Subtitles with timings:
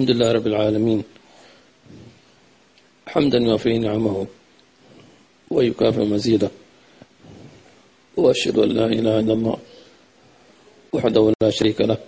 [0.00, 1.00] الحمد لله رب العالمين.
[3.06, 4.26] حمدا يوفي نعمه
[5.50, 6.50] ويكافئ مزيده.
[8.16, 9.56] وأشهد أن لا إله إلا الله
[10.92, 11.98] وحده لا شريك له.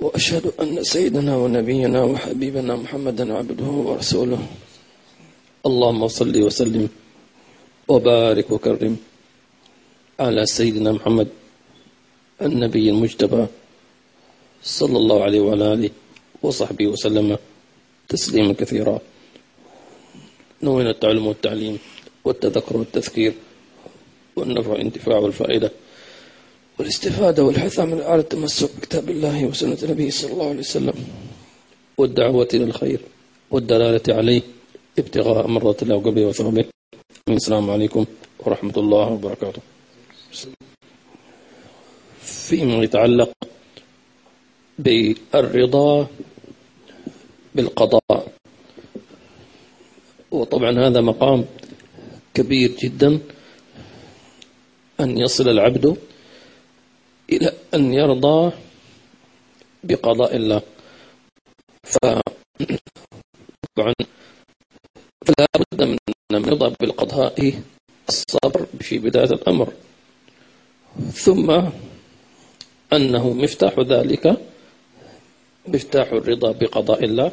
[0.00, 4.40] وأشهد أن سيدنا ونبينا وحبيبنا محمدا عبده ورسوله.
[5.66, 6.88] اللهم صل وسلم
[7.88, 8.96] وبارك وكرم
[10.20, 11.28] على سيدنا محمد
[12.42, 13.46] النبي المجتبى
[14.62, 15.90] صلى الله عليه وعلى آله
[16.42, 17.38] وصحبه وسلم
[18.08, 19.00] تسليما كثيرا.
[20.62, 21.78] نوينا التعلم والتعليم
[22.24, 23.32] والتذكر والتذكير
[24.36, 25.70] والنفع والانتفاع والفائدة
[26.78, 30.94] والاستفادة والحث من على التمسك بكتاب الله وسنة نبيه صلى الله عليه وسلم
[31.98, 33.00] والدعوة إلى الخير
[33.50, 34.42] والدلالة عليه
[34.98, 36.64] ابتغاء مرضات الله وقبله وثوبه
[37.28, 38.04] السلام عليكم
[38.38, 39.62] ورحمة الله وبركاته.
[42.22, 43.30] فيما يتعلق
[44.78, 46.06] بالرضا
[47.56, 48.32] بالقضاء.
[50.30, 51.44] وطبعا هذا مقام
[52.34, 53.18] كبير جدا
[55.00, 55.96] أن يصل العبد
[57.32, 58.52] إلى أن يرضى
[59.84, 60.62] بقضاء الله.
[61.84, 61.96] ف
[65.26, 65.98] فلا بد من
[66.32, 67.36] الرضا بالقضاء
[68.08, 69.72] الصبر في بداية الأمر.
[71.12, 71.48] ثم
[72.92, 74.24] أنه مفتاح ذلك
[75.68, 77.32] مفتاح الرضا بقضاء الله.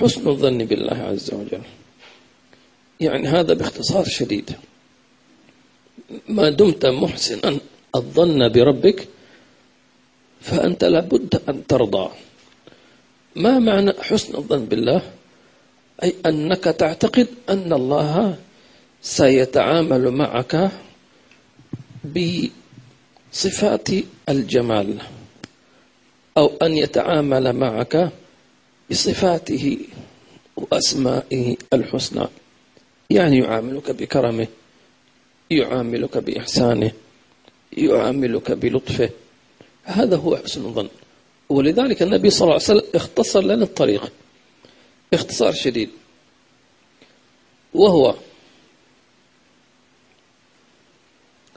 [0.00, 1.62] حسن الظن بالله عز وجل.
[3.00, 4.56] يعني هذا باختصار شديد.
[6.28, 7.58] ما دمت محسنا
[7.94, 9.08] الظن بربك
[10.40, 12.10] فأنت لابد أن ترضى.
[13.36, 15.02] ما معنى حسن الظن بالله؟
[16.02, 18.36] أي أنك تعتقد أن الله
[19.02, 20.70] سيتعامل معك
[23.32, 23.88] بصفات
[24.28, 24.98] الجمال
[26.38, 28.12] أو أن يتعامل معك
[28.92, 29.78] بصفاته
[30.56, 32.26] وأسمائه الحسنى.
[33.10, 34.46] يعني يعاملك بكرمه
[35.50, 36.92] يعاملك بإحسانه
[37.72, 39.10] يعاملك بلطفه.
[39.84, 40.88] هذا هو حسن الظن.
[41.48, 44.12] ولذلك النبي صلى الله عليه وسلم اختصر لنا الطريق.
[45.14, 45.90] اختصار شديد.
[47.74, 48.14] وهو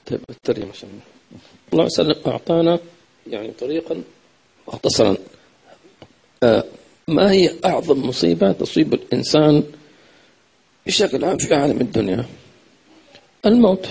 [0.06, 0.74] طيب الترجمة
[1.74, 2.80] الله عليه وسلم أعطانا
[3.28, 4.04] يعني طريقا
[4.68, 5.18] مختصرا.
[6.44, 6.64] آه
[7.08, 9.64] ما هي أعظم مصيبة تصيب الإنسان
[10.86, 12.26] بشكل عام في عالم الدنيا؟
[13.46, 13.88] الموت.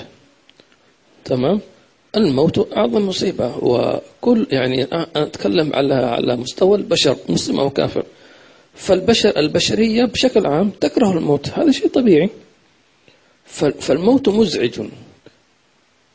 [1.25, 1.61] تمام؟
[2.17, 4.87] الموت أعظم مصيبة وكل يعني
[5.17, 8.05] أتكلم على على مستوى البشر مسلم أو كافر.
[8.75, 12.31] فالبشر البشرية بشكل عام تكره الموت هذا شيء طبيعي.
[13.81, 14.81] فالموت مزعج.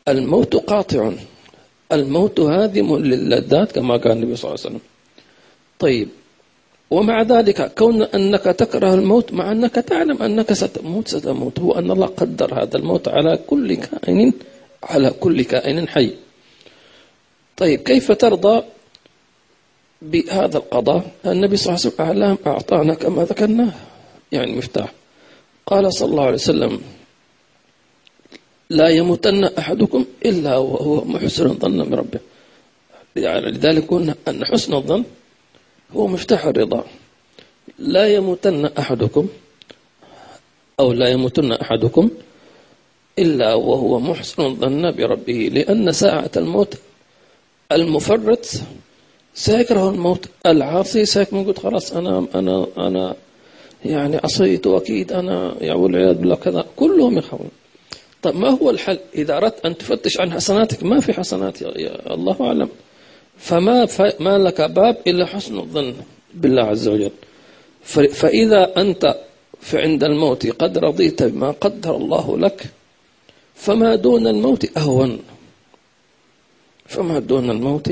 [0.08, 1.12] الموت قاطع.
[1.92, 4.80] الموت هادم للذات كما قال النبي صلى الله عليه وسلم.
[5.78, 6.08] طيب
[6.90, 11.60] ومع ذلك كون أنك تكره الموت مع أنك تعلم أنك ستموت ستموت.
[11.60, 14.32] هو أن الله قدر هذا الموت على كل كائن
[14.82, 16.14] على كل كائن حي.
[17.56, 18.62] طيب كيف ترضى
[20.02, 23.72] بهذا القضاء؟ النبي صلى الله عليه وسلم أعطانا كما ذكرنا
[24.32, 24.92] يعني مفتاح.
[25.66, 26.80] قال صلى الله عليه وسلم
[28.70, 32.20] لا يموتن أحدكم إلا وهو محسن ظن بربه
[33.16, 35.04] يعني لذلك قلنا أن حسن الظن
[35.96, 36.84] هو مفتاح الرضا.
[37.78, 39.28] لا يموتن أحدكم
[40.80, 42.10] أو لا يموتن أحدكم
[43.18, 46.74] إلا وهو محسن ظن بربه لأن ساعة الموت
[47.72, 48.46] المفرط
[49.34, 50.26] سيكره الموت.
[50.46, 53.14] العاصي سيكون يقول خلاص أنا أنا أنا
[53.84, 56.64] يعني عصيت وأكيد أنا يا والعياذ بالله كذا.
[56.76, 57.50] كلهم يخافون.
[58.22, 62.36] طيب ما هو الحل؟ إذا أردت أن تفتش عن حسناتك ما في حسنات يا الله
[62.40, 62.68] أعلم.
[63.40, 63.88] فما
[64.20, 65.94] ما لك باب إلا حسن الظن
[66.34, 67.10] بالله عز وجل.
[68.20, 69.02] فإذا أنت
[69.74, 72.66] عند الموت قد رضيت بما قدر الله لك
[73.54, 75.18] فما دون الموت أهون.
[76.86, 77.88] فما دون الموت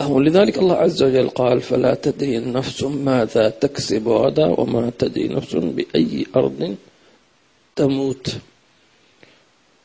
[0.00, 0.24] أهون.
[0.24, 6.26] لذلك الله عز وجل قال فلا تدري نفس ماذا تكسب غدا وما تدري نفس بأي
[6.36, 6.76] أرض
[7.76, 8.26] تموت.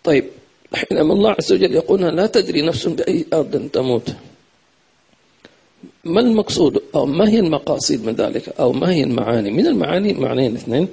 [0.03, 0.25] طيب
[0.73, 4.09] حينما الله عز وجل يقول لا تدري نفس بأي أرض تموت.
[6.05, 10.55] ما المقصود أو ما هي المقاصد من ذلك أو ما هي المعاني؟ من المعاني معنيين
[10.55, 10.87] اثنين.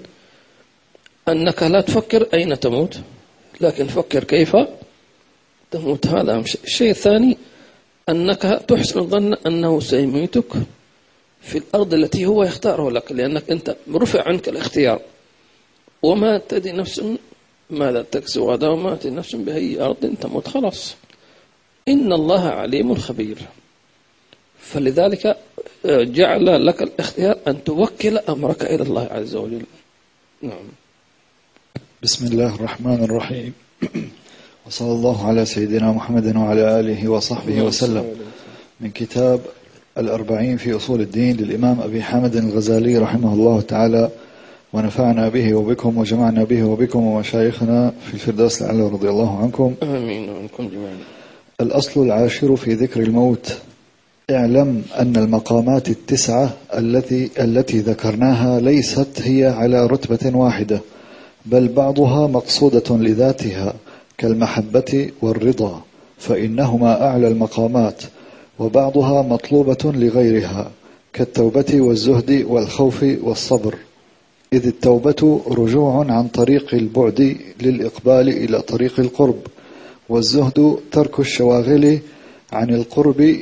[1.28, 3.00] أنك لا تفكر أين تموت
[3.60, 4.56] لكن فكر كيف
[5.70, 6.06] تموت.
[6.06, 7.36] هذا الشيء الثاني
[8.08, 10.52] أنك تحسن الظن أنه سيميتك
[11.40, 15.00] في الأرض التي هو يختاره لك لأنك أنت رفع عنك الاختيار.
[16.02, 17.02] وما تدري نفس
[17.70, 20.48] ماذا تكسب غدا وما تدري نفس بأي أرض تموت.
[20.48, 20.96] خلاص.
[21.88, 23.38] إن الله عليم خبير.
[24.60, 25.36] فلذلك
[25.86, 29.62] آه، جعل لك الاختيار أن توكل أمرك إلى الله عز وجل.
[30.42, 30.68] نعم.
[32.02, 33.52] بسم الله الرحمن الرحيم.
[34.66, 38.04] وصلى الله على سيدنا محمد وعلى آله وصحبه وسلم.
[38.80, 39.40] من كتاب
[39.98, 44.10] الأربعين في أصول الدين للإمام أبي حامد الغزالي رحمه الله تعالى
[44.72, 49.74] ونفعنا به وبكم وجمعنا به وبكم ومشايخنا في الفردوس الأعلى رضي الله عنكم.
[49.82, 50.28] آمين.
[50.28, 50.98] وعنكم جميعا.
[51.60, 53.58] الأصل العاشر في ذكر الموت.
[54.30, 60.80] اعلم أن المقامات التسعة التي التي ذكرناها ليست هي على رتبة واحدة
[61.46, 63.74] بل بعضها مقصودة لذاتها
[64.18, 65.82] كالمحبة والرضا
[66.18, 68.02] فإنهما أعلى المقامات
[68.58, 70.70] وبعضها مطلوبة لغيرها
[71.12, 73.74] كالتوبة والزهد والخوف والصبر.
[74.52, 79.38] إذ التوبة رجوع عن طريق البعد للإقبال إلى طريق القرب
[80.08, 81.98] والزهد ترك الشواغل
[82.52, 83.36] عن القرب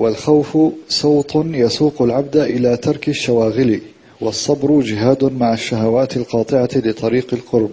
[0.00, 0.58] والخوف
[0.88, 3.80] صوت يسوق العبد إلى ترك الشواغل
[4.20, 7.70] والصبر جهاد مع الشهوات القاطعة لطريق القرب.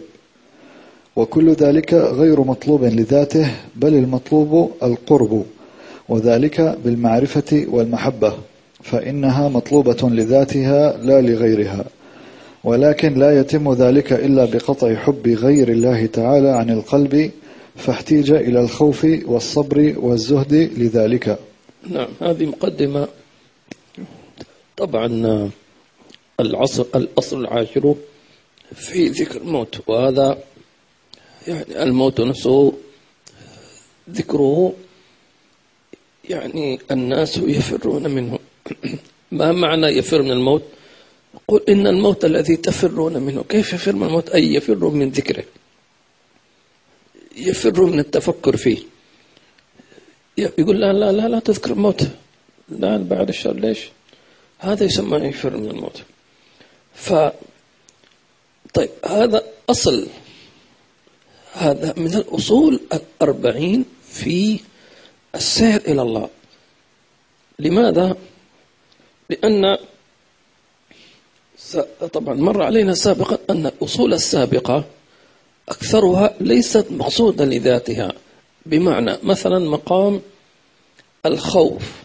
[1.15, 5.43] وكل ذلك غير مطلوب لذاته بل المطلوب القرب
[6.09, 8.33] وذلك بالمعرفة والمحبة
[8.83, 11.85] فإنها مطلوبة لذاتها لا لغيرها.
[12.63, 17.31] ولكن لا يتم ذلك إلا بقطع حب غير الله تعالى عن القلب
[17.75, 21.37] فاحتيج إلى الخوف والصبر والزهد لذلك.
[21.83, 23.07] نعم هذه مقدمة.
[24.77, 25.51] طبعا
[26.39, 27.95] العصر الأصل العاشر
[28.75, 30.43] في ذكر الموت وهذا
[31.47, 32.73] يعني الموت نفسه
[34.09, 34.73] ذكره
[36.29, 38.39] يعني الناس يفرون منه.
[39.31, 40.63] ما معنى يفر من الموت؟
[41.47, 43.43] قل إن الموت الذي تفرون منه.
[43.43, 45.43] كيف يفر من الموت؟ أي يفر من ذكره.
[47.37, 48.77] يفر من التفكر فيه.
[50.37, 52.07] يقول لا لا لا لا تذكر الموت.
[52.69, 53.89] لا بعد الشر ليش؟
[54.59, 56.01] هذا يسمى يفر من الموت.
[56.93, 57.13] ف
[58.73, 60.07] طيب هذا أصل.
[61.53, 64.59] هذا من الأصول الأربعين في
[65.35, 66.29] السير إلى الله.
[67.59, 68.17] لماذا؟
[69.29, 69.77] لأن
[72.13, 74.85] طبعا مر علينا سابقا أن الأصول السابقة
[75.69, 78.13] أكثرها ليست مقصودة لذاتها.
[78.69, 80.21] بمعنى مثلا مقام
[81.25, 82.03] الخوف.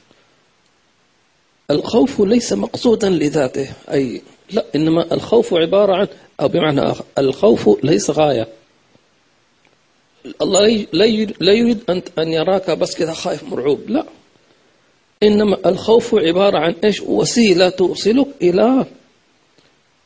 [1.71, 6.07] الخوف ليس مقصودا لذاته أي لا إنما الخوف عبارة عن
[6.41, 8.49] أو بمعنى آخر الخوف ليس غاية.
[10.43, 10.87] الله
[11.41, 14.07] لا يريد أن يراك بس كذا خايف مرعوب لا.
[15.23, 18.87] إنما الخوف عبارة عن إيش؟ وسيلة توصلك إلى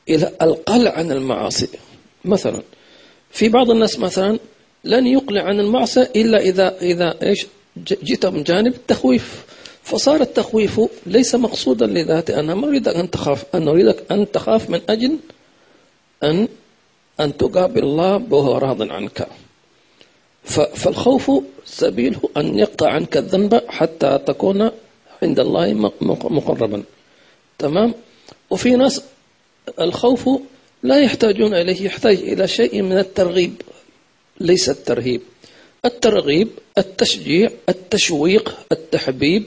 [0.09, 1.69] إلى القلع عن المعاصي.
[2.25, 2.63] مثلا
[3.31, 4.39] في بعض الناس مثلا
[4.87, 7.47] لن يقلع عن المعصية إلا إذا إذا إيش
[7.79, 9.45] جئت من جانب التخويف.
[9.83, 14.81] فصار التخويف ليس مقصودا لذاته أنا ما أريدك أن تخاف أنا أريدك أن تخاف من
[14.89, 15.17] أجل
[16.25, 16.49] أن
[17.21, 19.29] أن تقابل الله وهو راض عنك.
[20.75, 21.31] فالخوف
[21.65, 24.71] سبيله أن يقطع عنك الذنب حتى تكون
[25.23, 25.75] عند الله
[26.11, 26.83] مقربا.
[27.59, 27.95] تمام؟
[28.51, 29.03] وفي ناس
[29.81, 30.29] الخوف
[30.83, 33.63] لا يحتاجون إليه يحتاج إلى شيء من الترغيب.
[34.41, 35.21] ليس الترهيب.
[35.85, 36.49] الترغيب
[36.79, 39.45] التشجيع التشويق التحبيب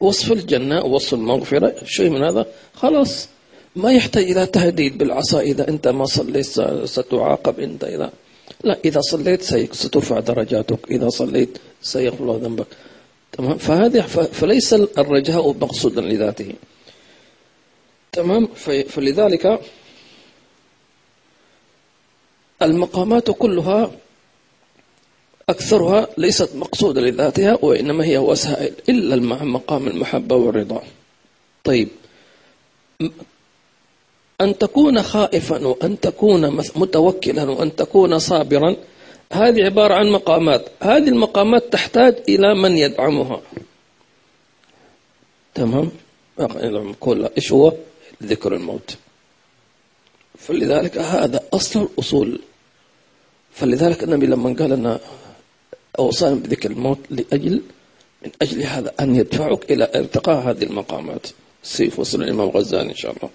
[0.00, 1.74] وصف الجنة وصف المغفرة.
[1.84, 3.28] شيء من هذا؟ خلاص.
[3.76, 6.46] ما يحتاج إلى تهديد بالعصا إذا أنت ما صليت
[6.84, 8.10] ستعاقب أنت إذا.
[8.64, 9.42] لا إذا صليت
[9.74, 10.90] سترفع درجاتك.
[10.90, 12.66] إذا صليت سيغفر الله ذنبك.
[13.32, 14.00] تمام؟ فهذه
[14.32, 16.52] فليس الرجاء مقصودا لذاته.
[18.12, 18.46] تمام؟
[18.88, 19.60] فلذلك
[22.62, 23.90] المقامات كلها
[25.48, 30.82] أكثرها ليست مقصودة لذاتها وإنما هي وسائل إلا مع مقام المحبة والرضا.
[31.64, 31.88] طيب.
[34.40, 38.76] أن تكون خائفا وأن تكون متوكلا وأن تكون صابرا
[39.32, 40.66] هذه عبارة عن مقامات.
[40.82, 43.40] هذه المقامات تحتاج إلى من يدعمها.
[45.54, 45.90] تمام؟
[47.00, 47.72] كل إيش هو؟
[48.22, 48.96] ذكر الموت.
[50.38, 52.40] فلذلك هذا أصل الأصول.
[53.52, 54.98] فلذلك النبي لما قال أن
[55.98, 57.62] أوصانا بذكر الموت لأجل
[58.24, 61.26] من أجل هذا أن يدفعك إلى ارتقاء هذه المقامات.
[61.62, 63.30] سيف وصل الإمام غزالي إن شاء الله.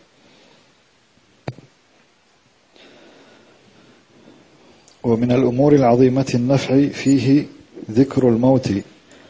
[5.03, 7.45] ومن الأمور العظيمة النفع فيه
[7.91, 8.69] ذكر الموت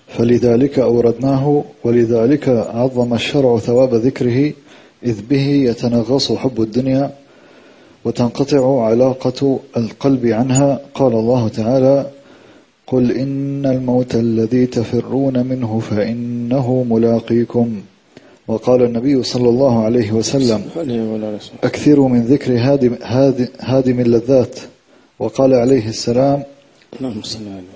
[0.08, 4.54] فلذلك أوردناه ولذلك عظم الشرع ثواب ذكره
[5.04, 7.12] إذ به يتنغص حب الدنيا
[8.06, 10.82] وتنقطع علاقة القلب عنها.
[10.94, 12.12] قال الله تعالى
[12.94, 17.82] قل إن الموت الذي تفرون منه فإنه ملاقيكم.
[18.48, 20.62] وقال النبي صلى الله عليه وسلم.
[21.64, 24.60] أكثروا من ذكر هادم, هادم, هادم اللذات.
[25.20, 26.44] وقال عليه السلام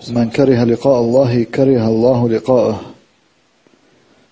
[0.10, 2.82] من كره لقاء الله كره الله لقاءه.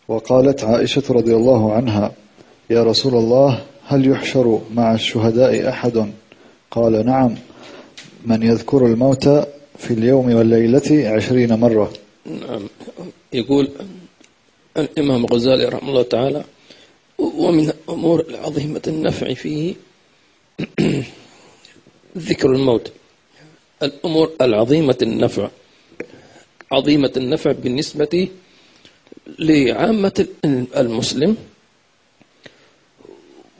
[0.07, 2.11] وقالت عائشة رضي الله عنها
[2.69, 6.11] يا رسول الله هل يحشر مع الشهداء أحد؟
[6.71, 7.35] قال نعم
[8.25, 11.93] من يذكر الموت في اليوم والليلة عشرين مرة.
[12.25, 12.67] نعم.
[13.33, 13.69] يقول
[14.77, 16.43] الإمام الغزالي رحمه الله تعالى
[17.17, 19.75] ومن الأمور العظيمة النفع فيه
[22.17, 22.91] ذكر الموت.
[23.83, 25.49] الأمور العظيمة النفع.
[26.71, 28.29] عظيمة النفع بالنسبة
[29.39, 30.27] لعامة
[30.77, 31.37] المسلم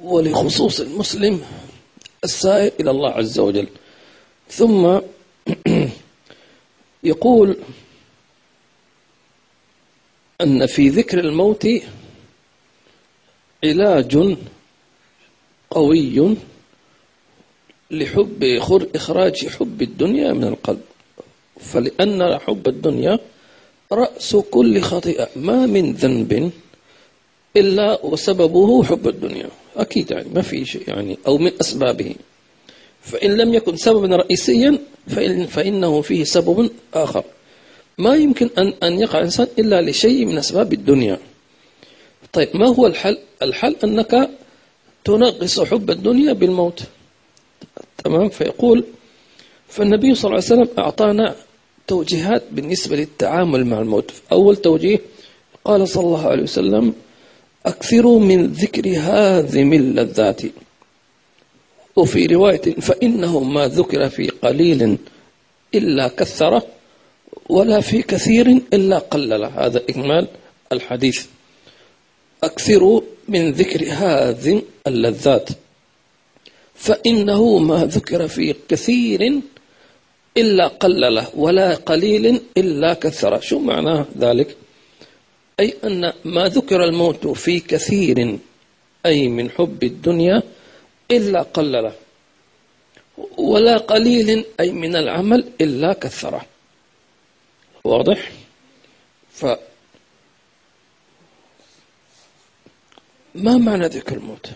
[0.03, 1.41] ولخصوص المسلم
[2.23, 3.67] السائر إلى الله عز وجل.
[4.49, 4.99] ثم
[7.05, 7.57] يقول
[10.41, 11.67] أن في ذكر الموت
[13.63, 14.37] علاج
[15.69, 16.35] قوي
[17.91, 20.81] لحب خر- إخراج حب الدنيا من القلب.
[21.59, 23.19] فلأن حب الدنيا
[23.91, 25.29] رأس كل خطيئة.
[25.35, 26.51] ما من ذنب
[27.57, 29.49] إلا وسببه حب الدنيا.
[29.77, 32.15] أكيد يعني ما في شيء يعني أو من أسبابه.
[33.05, 37.23] فإن لم يكن سببا رئيسيا فإن فإنه فيه سبب آخر.
[37.97, 41.19] ما يمكن أن أن يقع الإنسان إلا لشيء من أسباب الدنيا.
[42.33, 44.29] طيب ما هو الحل؟ الحل أنك
[45.03, 46.83] تنغص حب الدنيا بالموت.
[48.03, 48.83] تمام؟ فيقول
[49.67, 51.35] فالنبي صلى الله عليه وسلم أعطانا
[51.87, 54.11] توجيهات بالنسبة للتعامل مع الموت.
[54.31, 54.99] أول توجيه
[55.65, 56.93] قال صلى الله عليه وسلم
[57.65, 60.41] أكثروا من ذكر هاذم اللذات
[61.95, 64.97] وفي رواية فإنه ما ذكر في قليل
[65.75, 66.67] إلا كثره
[67.49, 70.27] ولا في كثير إلا قلله هذا إكمال
[70.71, 71.25] الحديث.
[72.43, 75.49] أكثروا من ذكر هذه اللذات.
[76.75, 79.41] فإنه ما ذكر في كثير
[80.37, 83.39] إلا قلله ولا قليل إلا كثره.
[83.39, 84.57] شو معناه ذلك؟
[85.59, 88.37] أي أن ما ذكر الموت في كثير
[89.05, 90.43] أي من حب الدنيا
[91.11, 91.95] إلا قلله.
[93.37, 96.45] ولا قليل أي من العمل إلا كثره.
[97.83, 98.31] واضح؟
[99.31, 99.45] ف
[103.35, 104.49] ما معنى ذكر الموت؟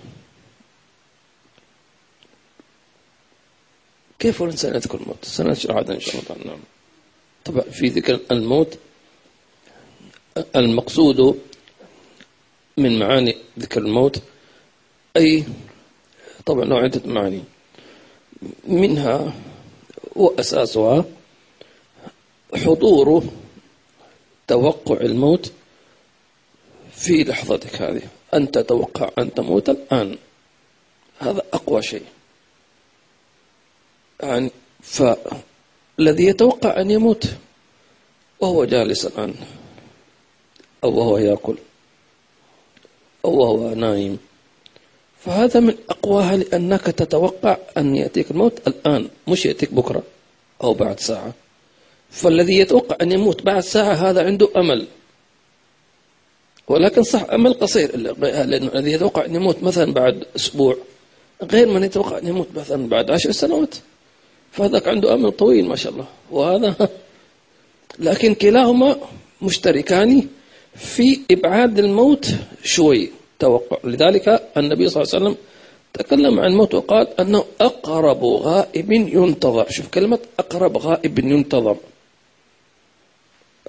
[4.19, 6.45] كيف الإنسان يذكر الموت؟ سنشرح هذا إن شاء الله.
[6.45, 6.59] نعم.
[7.45, 8.77] طبعا في ذكر الموت
[10.55, 11.41] المقصود
[12.77, 14.21] من معاني ذكر الموت
[15.17, 15.43] أي
[16.49, 17.43] طبعا له عدة معاني
[18.67, 19.33] منها
[20.15, 21.05] وأساسها
[22.55, 23.23] حضور
[24.47, 25.51] توقع الموت
[26.91, 28.01] في لحظتك هذه.
[28.33, 30.17] أن تتوقع أن تموت الآن.
[31.19, 32.05] هذا أقوى شيء.
[34.19, 34.51] يعني
[34.81, 37.25] فالذي يتوقع أن يموت
[38.39, 39.35] وهو جالس الآن.
[40.83, 41.57] أو وهو يأكل.
[43.25, 44.28] أو وهو نايم.
[45.25, 50.03] فهذا من أقواها لأنك تتوقع أن يأتيك الموت الآن مش يأتيك بكرة
[50.63, 51.33] أو بعد ساعة.
[52.11, 54.87] فالذي يتوقع أن يموت بعد ساعة هذا عنده أمل.
[56.67, 57.97] ولكن صح أمل قصير.
[57.97, 60.77] لأن الذي يتوقع أن يموت مثلا بعد أسبوع
[61.43, 63.75] غير من يتوقع أن يموت مثلا بعد عشر سنوات.
[64.51, 66.07] فهذاك عنده أمل طويل ما شاء الله.
[66.31, 66.75] وهذا
[67.99, 68.95] لكن كلاهما
[69.41, 70.27] مشتركان
[70.75, 72.27] في إبعاد الموت
[72.63, 73.18] شوي.
[73.39, 75.37] توقع لذلك النبي صلى الله عليه وسلم
[75.93, 79.65] تكلم عن الموت وقال أنه أقرب غائب ينتظر.
[79.69, 81.77] شوف كلمة أقرب غائب ينتظر.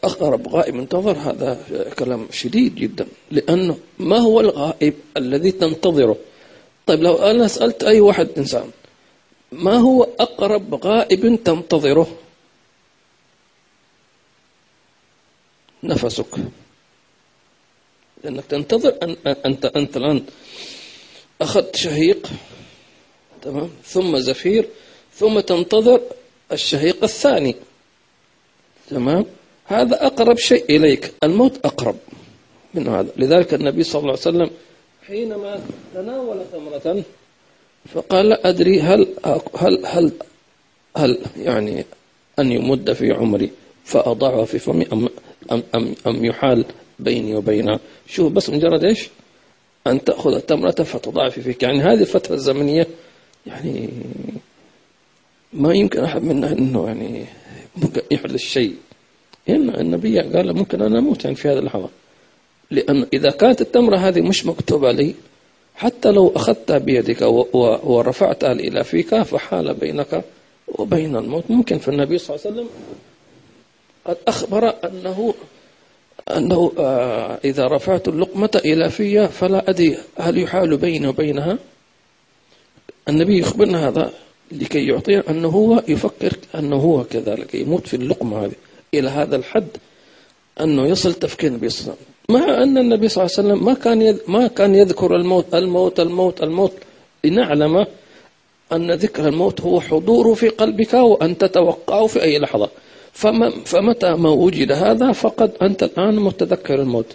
[0.04, 1.60] أقرب غائب ينتظر هذا
[1.98, 3.06] كلام شديد جدا.
[3.30, 6.16] لأنه ما هو الغائب الذي تنتظره؟
[6.86, 8.70] طيب لو أنا سألت أي واحد إنسان
[9.52, 12.06] ما هو أقرب غائب تنتظره؟
[15.82, 16.26] نفسك.
[18.24, 20.22] لأنك تنتظر أن أنت أنت الآن
[21.40, 22.30] أخذت شهيق
[23.42, 24.66] تمام؟ ثم زفير
[25.14, 26.00] ثم تنتظر
[26.52, 27.54] الشهيق الثاني
[28.90, 29.26] تمام؟
[29.66, 31.96] هذا أقرب شيء إليك الموت أقرب
[32.74, 33.08] من هذا.
[33.16, 34.50] لذلك النبي صلى الله عليه وسلم
[35.06, 35.60] حينما
[35.94, 37.02] تناول تمرة
[37.94, 39.06] فقال لا أدري هل
[39.56, 40.12] هل هل
[40.96, 41.84] هل يعني
[42.38, 43.50] أن يمد في عمري
[43.84, 45.08] فأضعها في فمي أم
[45.52, 46.64] أم أم, أم يحال
[47.00, 49.08] بيني وبينها شوف بس مجرد إيش؟
[49.86, 51.62] أن تأخذ التمرة فتضعها في فيك.
[51.62, 52.86] يعني هذه الفترة الزمنية
[53.46, 53.88] يعني
[55.52, 57.24] ما يمكن أحد منا أنه يعني
[58.10, 58.74] يحدث شيء
[59.48, 61.88] هنا النبي قال ممكن أنا أموت يعني في هذه اللحظة.
[62.70, 65.14] لأن إذا كانت التمرة هذه مش مكتوبة لي
[65.74, 67.22] حتى لو أخذتها بيدك
[67.84, 70.24] ورفعتها إلى فيك فحال بينك
[70.68, 71.44] وبين الموت.
[71.50, 72.68] ممكن في النبي صلى الله عليه وسلم
[74.04, 75.34] قد أخبر أنه
[76.36, 81.58] أنه آه، إذا رفعت اللقمة إلى في فلا أدري هل يحال بيني وبينها.
[83.08, 84.10] النبي يخبرنا هذا
[84.52, 88.52] لكي يعطينا أنه هو يفكر أنه هو كذلك يموت في اللقمة هذه.
[88.94, 89.68] إلى هذا الحد
[90.60, 92.56] أنه يصل تفكير النبي صلى الله عليه وسلم.
[92.56, 96.42] مع أن النبي صلى الله عليه وسلم ما كان ما كان يذكر الموت الموت الموت
[96.42, 96.72] الموت.
[97.24, 97.86] لنعلم
[98.72, 102.70] أن ذكر الموت هو حضوره في قلبك وأن تتوقعه في أي لحظة.
[103.64, 107.06] فمتى ما وجد هذا فقد أنت الآن متذكر الموت.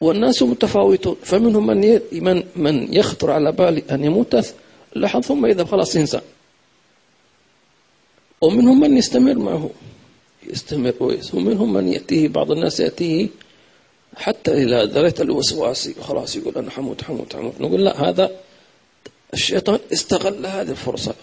[0.00, 1.16] والناس متفاوتون.
[1.22, 4.54] فمنهم من من من يخطر على بالي أن يموت.
[4.96, 6.20] لحظة ثم إذا خلاص ينسى.
[8.40, 9.70] ومنهم من يستمر معه.
[10.50, 10.94] يستمر
[11.34, 12.28] ومنهم من يأتيه.
[12.28, 13.28] بعض الناس يأتيه
[14.16, 15.90] حتى إلى درجة الوسواس.
[16.00, 17.60] خلاص يقول أنا حموت حموت حموت.
[17.60, 18.30] نقول لا هذا
[19.34, 21.14] الشيطان استغل هذه الفرصة.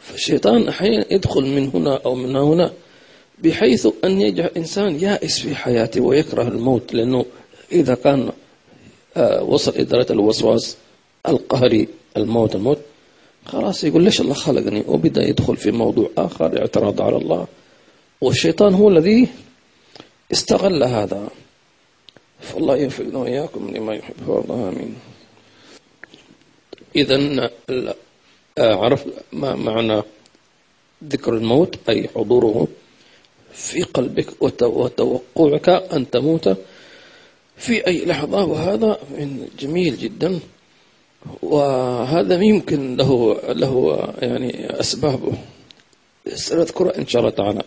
[0.00, 2.72] فالشيطان أحيانا يدخل من هنا أو من هنا.
[3.42, 7.24] بحيث أن يجعل إنسان يائس في حياته ويكره الموت لأنه
[7.72, 8.32] إذا كان
[9.16, 10.76] آه، وصل درجة الوسواس
[11.28, 12.78] القهري الموت الموت
[13.44, 17.46] خلاص يقول ليش الله خلقني؟ وبدأ يدخل في موضوع آخر اعتراض على الله.
[18.20, 19.28] والشيطان هو الذي
[20.32, 21.28] استغل هذا.
[22.40, 24.14] فالله يوفقنا وإياكم لما يحب.
[24.28, 24.94] الله آمين.
[26.96, 27.50] إذا
[28.58, 30.02] عرف ما معنى
[31.04, 32.68] ذكر الموت؟ أي حضوره.
[33.52, 34.26] في قلبك
[34.62, 36.56] وتوقعك أن تموت
[37.56, 38.98] في أي لحظة وهذا
[39.58, 40.40] جميل جدا.
[41.42, 45.32] وهذا يمكن له له يعني أسبابه.
[46.34, 47.62] سنذكرها إن شاء الله تعالى.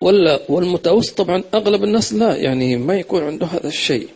[0.00, 4.08] ولا والمتوسط طبعا أغلب الناس لا يعني ما يكون عنده هذا الشيء.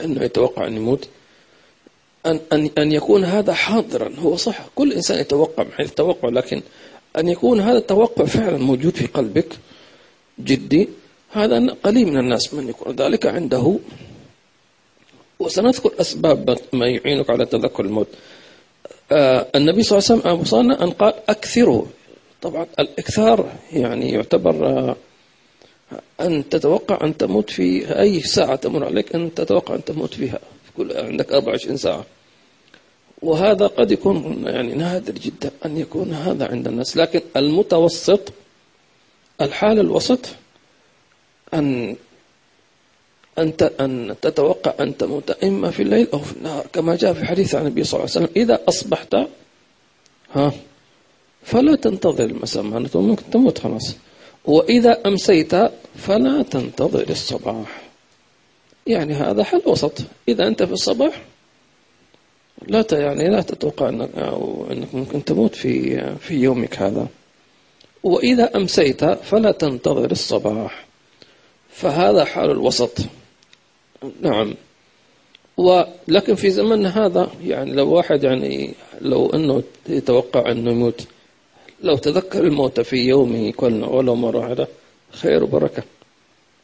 [0.00, 1.08] أنه يتوقع أن يموت.
[2.26, 4.66] أن, أن, أن يكون هذا حاضرا هو صح.
[4.74, 6.62] كل إنسان يتوقع حيث التوقع لكن
[7.18, 9.48] أن يكون هذا التوقع فعلا موجود في قلبك
[10.40, 10.88] جدي
[11.30, 13.78] هذا قليل من الناس من يكون ذلك عنده.
[15.38, 18.08] وسنذكر أسباب ما يعينك على تذكر الموت.
[19.12, 21.84] آه النبي صلى الله عليه وسلم أن قال أكثروا.
[22.42, 24.96] طبعا الإكثار يعني يعتبر آه
[26.20, 30.38] أن تتوقع أن تموت في أي ساعة تمر عليك أن تتوقع أن تموت فيها.
[30.76, 32.04] كل عندك 24 ساعة.
[33.22, 36.96] وهذا قد يكون يعني نادر جدا أن يكون هذا عند الناس.
[36.96, 38.32] لكن المتوسط
[39.40, 40.26] الحال الوسط
[41.54, 41.96] أن
[43.38, 47.54] أنت أن تتوقع أن تموت إما في الليل أو في النهار كما جاء في حديث
[47.54, 49.14] عن النبي صلى الله عليه وسلم إذا أصبحت
[50.32, 50.52] ها
[51.42, 53.94] فلا تنتظر المساء معناته ممكن تموت خلاص.
[54.44, 55.54] وإذا أمسيت
[55.96, 57.82] فلا تنتظر الصباح.
[58.86, 59.98] يعني هذا حل وسط
[60.28, 61.22] إذا أنت في الصباح
[62.62, 67.06] لا يعني لا تتوقع أنك, أو أنك ممكن تموت في في يومك هذا.
[68.02, 70.86] وإذا أمسيت فلا تنتظر الصباح.
[71.70, 72.98] فهذا حال الوسط.
[74.20, 74.54] نعم.
[75.56, 81.06] ولكن في زمننا هذا يعني لو واحد يعني لو أنه يتوقع أنه يموت
[81.82, 84.68] لو تذكر الموت في يومه كلنا ولو مرة واحدة
[85.10, 85.82] خير وبركة.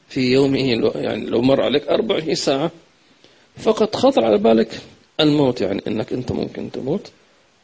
[0.09, 2.70] في يومه يعني لو مر عليك 24 ساعة
[3.57, 4.81] فقد خطر على بالك.
[5.20, 7.11] الموت يعني أنك أنت ممكن تموت.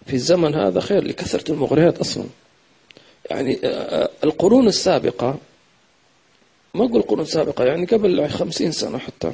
[0.07, 2.25] في الزمن هذا خير لكثرة المغريات أصلا.
[3.31, 5.39] يعني آه، آه، القرون السابقة
[6.75, 9.33] ما أقول قرون سابقة يعني قبل خمسين سنة حتى.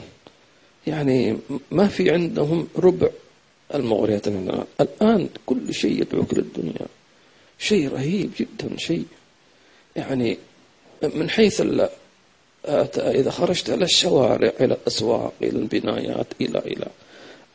[0.87, 1.37] يعني
[1.70, 3.09] ما في عندهم ربع
[3.74, 5.29] المغريات عندنا الآن.
[5.46, 6.87] كل شيء يدعوك للدنيا.
[7.59, 9.05] شيء رهيب جدا شيء.
[9.96, 10.38] يعني
[11.03, 11.62] من حيث
[12.96, 16.87] إذا خرجت إلى الشوارع إلى الأسواق إلى البنايات إلى إلى.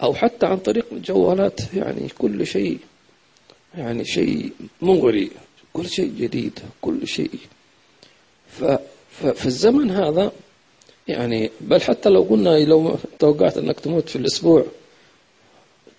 [0.04, 2.80] أو حتى عن طريق الجوالات يعني كل شيء
[3.78, 5.32] يعني شيء مغري
[5.74, 7.32] كل شيء جديد كل شيء.
[8.52, 10.32] ففي الزمن هذا
[11.08, 14.66] يعني بل حتى لو قلنا لو توقعت أنك تموت في الأسبوع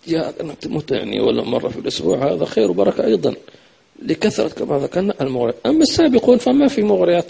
[0.09, 3.35] جاء أنك تموت يعني ولا مرة في الأسبوع هذا خير وبركة أيضا
[4.03, 5.57] لكثرة كما ذكرنا المغريات.
[5.67, 7.27] أما السابقون فما في مغريات.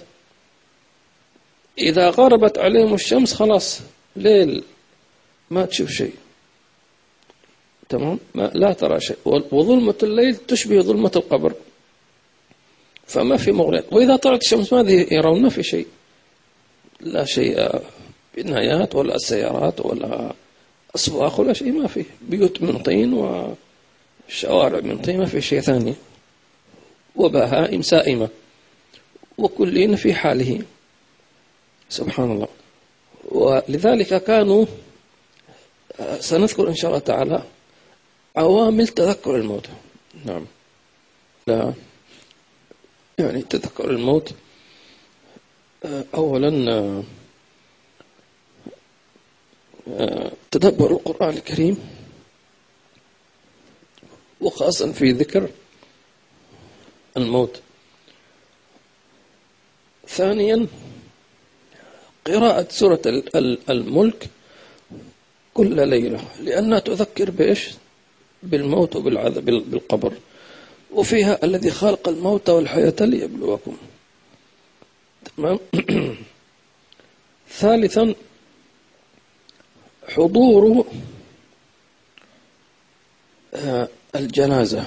[1.78, 3.80] إذا غربت عليهم الشمس خلاص
[4.16, 4.62] ليل
[5.50, 6.14] ما تشوف شيء.
[7.90, 9.16] تمام؟ ما لا ترى شيء.
[9.24, 11.52] وظلمة الليل تشبه ظلمة القبر.
[13.06, 13.92] فما في مغريات.
[13.92, 15.86] وإذا طلعت الشمس ماذا يرون ما في شيء.
[17.00, 17.80] لا شيء
[18.36, 20.32] بنايات ولا سيارات ولا
[20.94, 21.72] أسواق ولا شيء.
[21.72, 22.04] ما في.
[22.22, 25.18] بيوت من طين وشوارع من طين.
[25.18, 25.94] ما في شيء ثاني.
[27.16, 28.28] وبهائم سائمة.
[29.38, 30.62] وكلين في حاله.
[31.88, 32.48] سبحان الله.
[33.28, 34.66] ولذلك كانوا
[36.20, 37.42] سنذكر إن شاء الله تعالى
[38.36, 39.66] عوامل تذكر الموت.
[40.24, 40.46] نعم.
[41.46, 41.72] لا.
[43.18, 44.34] يعني تذكر الموت
[46.14, 47.02] أولا
[50.50, 51.78] تدبر القرآن الكريم
[54.40, 55.50] وخاصة في ذكر
[57.16, 57.60] الموت.
[60.08, 60.66] ثانيا
[62.26, 63.02] قراءة سورة
[63.70, 64.28] الملك
[65.54, 66.24] كل ليلة.
[66.40, 67.70] لأنها تذكر بإيش؟
[68.42, 70.12] بالموت وبالعذاب بالقبر.
[70.92, 73.76] وفيها الذي خلق الموت والحياة ليبلوكم.
[75.36, 75.58] تمام؟
[77.60, 78.14] ثالثا
[80.08, 80.86] حضور
[83.54, 84.86] آه، الجنازة.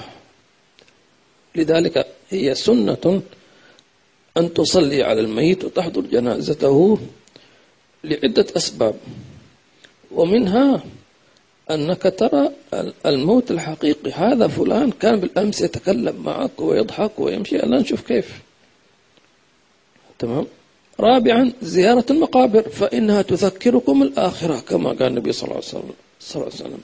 [1.54, 3.22] لذلك هي سنة
[4.36, 6.98] أن تصلي على الميت وتحضر جنازته
[8.04, 8.94] لعدة أسباب.
[10.10, 10.84] ومنها
[11.70, 12.50] أنك ترى
[13.06, 18.42] الموت الحقيقي هذا فلان كان بالأمس يتكلم معك ويضحك ويمشي الآن نشوف كيف.
[20.18, 20.46] تمام؟
[21.00, 25.62] رابعا زيارة المقابر فإنها تذكركم الآخرة كما قال النبي صلى الله
[26.34, 26.80] عليه وسلم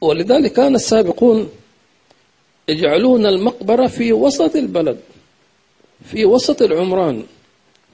[0.00, 1.48] ولذلك كان السابقون
[2.68, 4.98] يجعلون المقبرة في وسط البلد
[6.04, 7.24] في وسط العمران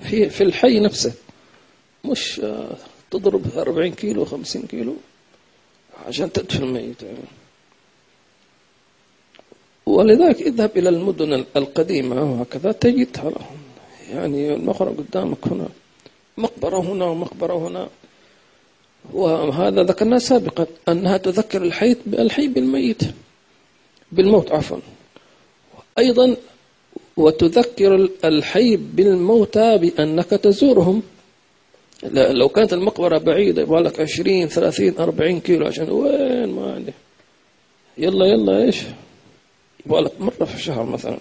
[0.02, 1.12] في في الحي نفسه.
[2.04, 2.76] مش آه،
[3.10, 4.96] تضرب 40 كيلو 50 كيلو.
[6.06, 7.02] عشان تدفن الميت.
[9.86, 13.32] ولذلك اذهب إلى المدن القديمة وهكذا تجدها
[14.10, 15.68] يعني المقبرة قدامك هنا.
[16.38, 17.88] مقبرة هنا ومقبرة هنا.
[19.12, 23.02] وهذا ذكرناه سابقا أنها تذكر الحي الحي بالميت.
[24.12, 24.78] بالموت عفوا.
[25.98, 26.36] أيضا
[27.16, 31.02] وتذكر الحي بالموتى بأنك تزورهم.
[32.10, 36.92] لو كانت المقبرة بعيدة يبغى لك 20 30 40 كيلو عشان وين ما عندي
[37.98, 38.76] يلا يلا إيش؟
[39.86, 41.18] يبغى لك مرة في الشهر مثلا.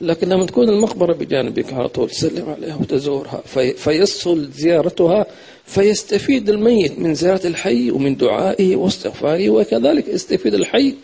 [0.00, 5.26] لكن لما تكون المقبرة بجانبك على طول تسلم عليها وتزورها في فيسهل زيارتها
[5.64, 10.94] فيستفيد الميت من زيارة الحي ومن دعائه واستغفاره وكذلك يستفيد الحي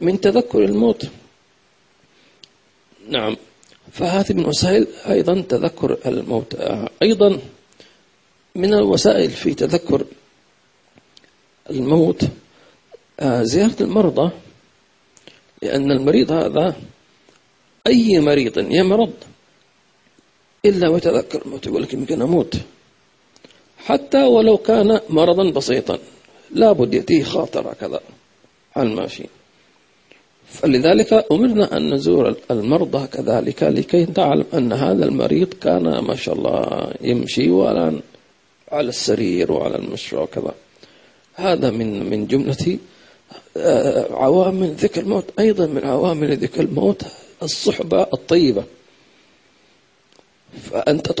[0.00, 1.06] من تذكر الموت.
[3.08, 3.36] نعم.
[3.92, 6.56] فهذه من وسائل أيضا تذكر الموت.
[7.02, 7.38] أيضا
[8.54, 10.04] من الوسائل في تذكر
[11.70, 12.24] الموت
[13.20, 14.30] آه، زيارة المرضى
[15.62, 16.76] لأن المريض هذا
[17.86, 19.12] أي مريض يمرض
[20.64, 22.56] إلا ويتذكر الموت يقول لك يمكن أموت.
[23.78, 25.98] حتى ولو كان مرضا بسيطا
[26.50, 28.00] لابد يأتيه خاطر كذا
[28.76, 29.24] على الماشي.
[30.46, 36.92] فلذلك أمرنا أن نزور المرضى كذلك لكي تعلم أن هذا المريض كان ما شاء الله
[37.00, 38.00] يمشي والآن
[38.72, 40.54] على السرير وعلى المشروع وكذا.
[41.34, 42.78] هذا من من جملة
[43.56, 45.24] آه، عوامل ذكر الموت.
[45.38, 47.02] أيضا من عوامل ذكر الموت
[47.42, 48.64] الصحبة الطيبة.
[50.70, 51.12] فأنت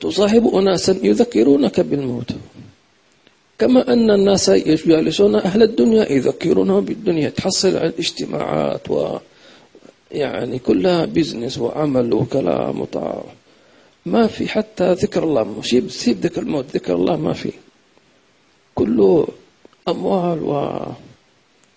[0.00, 2.30] تصاحب أناسا يذكرونك بالموت.
[3.58, 7.28] كما أن الناس يجالسون أهل الدنيا يذكرونهم بالدنيا.
[7.28, 9.18] تحصل على الاجتماعات و
[10.12, 13.37] يعني كلها بزنس وعمل وكلام وطاعة.
[14.12, 15.62] ما في حتى ذكر الله.
[15.62, 16.64] سيب, سيب ذكر الموت.
[16.74, 17.52] ذكر الله ما في.
[18.74, 19.28] كله
[19.88, 20.52] أموال و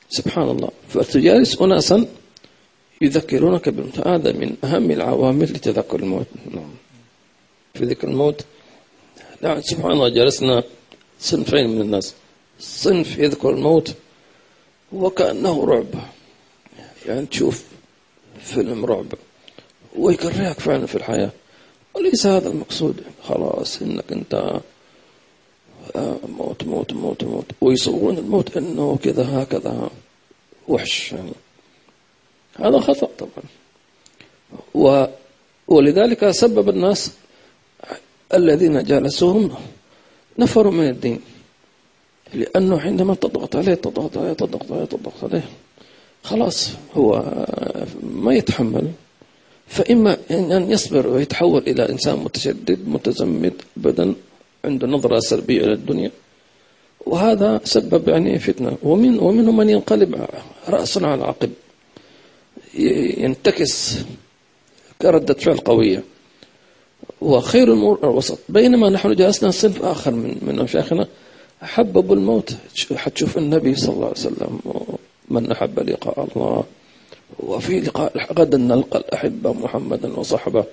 [0.10, 0.70] سبحان الله.
[0.90, 2.06] فتجالس أناسا
[3.02, 6.28] يذكرونك بالموت هذا من أهم العوامل لتذكر الموت.
[6.52, 6.74] نعم.
[7.74, 8.46] في ذكر الموت
[9.42, 10.64] نعم سبحان الله جلسنا
[11.20, 12.14] صنفين من الناس.
[12.60, 13.94] صنف يذكر الموت
[14.94, 15.94] وكأنه رعب.
[17.06, 17.64] يعني تشوف
[18.42, 19.08] فيلم رعب.
[19.98, 21.32] ويكرهك فعلا في الحياة.
[21.96, 23.04] وليس هذا المقصود.
[23.24, 24.60] خلاص إنك أنت
[25.96, 27.46] آه، موت موت موت موت.
[27.62, 29.90] ويصورون الموت إنه كذا هكذا.
[30.68, 31.32] وحش يعني.
[32.60, 33.44] هذا خطأ طبعا.
[34.74, 35.06] و
[35.68, 37.12] ولذلك سبب الناس
[38.34, 39.56] الذين جالسوهم
[40.40, 41.20] نفروا من الدين.
[42.34, 45.44] لأنه عندما تضغط عليه تضغط عليه تضغط عليه تضغط عليه
[46.24, 47.24] خلاص هو
[48.04, 48.92] ما يتحمل.
[49.72, 54.14] فإما أن يصبر ويتحول إلى إنسان متشدد متزمت أبدا
[54.66, 56.12] عنده نظرة سلبية إلى الدنيا
[57.06, 58.78] وهذا سبب يعني فتنة.
[58.84, 60.28] ومن ومنهم من ينقلب
[60.70, 61.52] رأسا على عقب
[63.24, 63.98] ينتكس
[65.02, 66.04] كردة فعل قوية.
[67.22, 68.40] وخير الأمور الوسط.
[68.50, 71.08] بينما نحن جلسنا صنف آخر من من مشايخنا.
[71.62, 72.54] حببوا الموت.
[72.96, 74.60] حتشوف النبي صلى الله عليه وسلم.
[75.30, 76.64] من أحب لقاء الله.
[77.40, 80.66] وفي لقاء غدا نلقى الأحبة محمدا وصحبه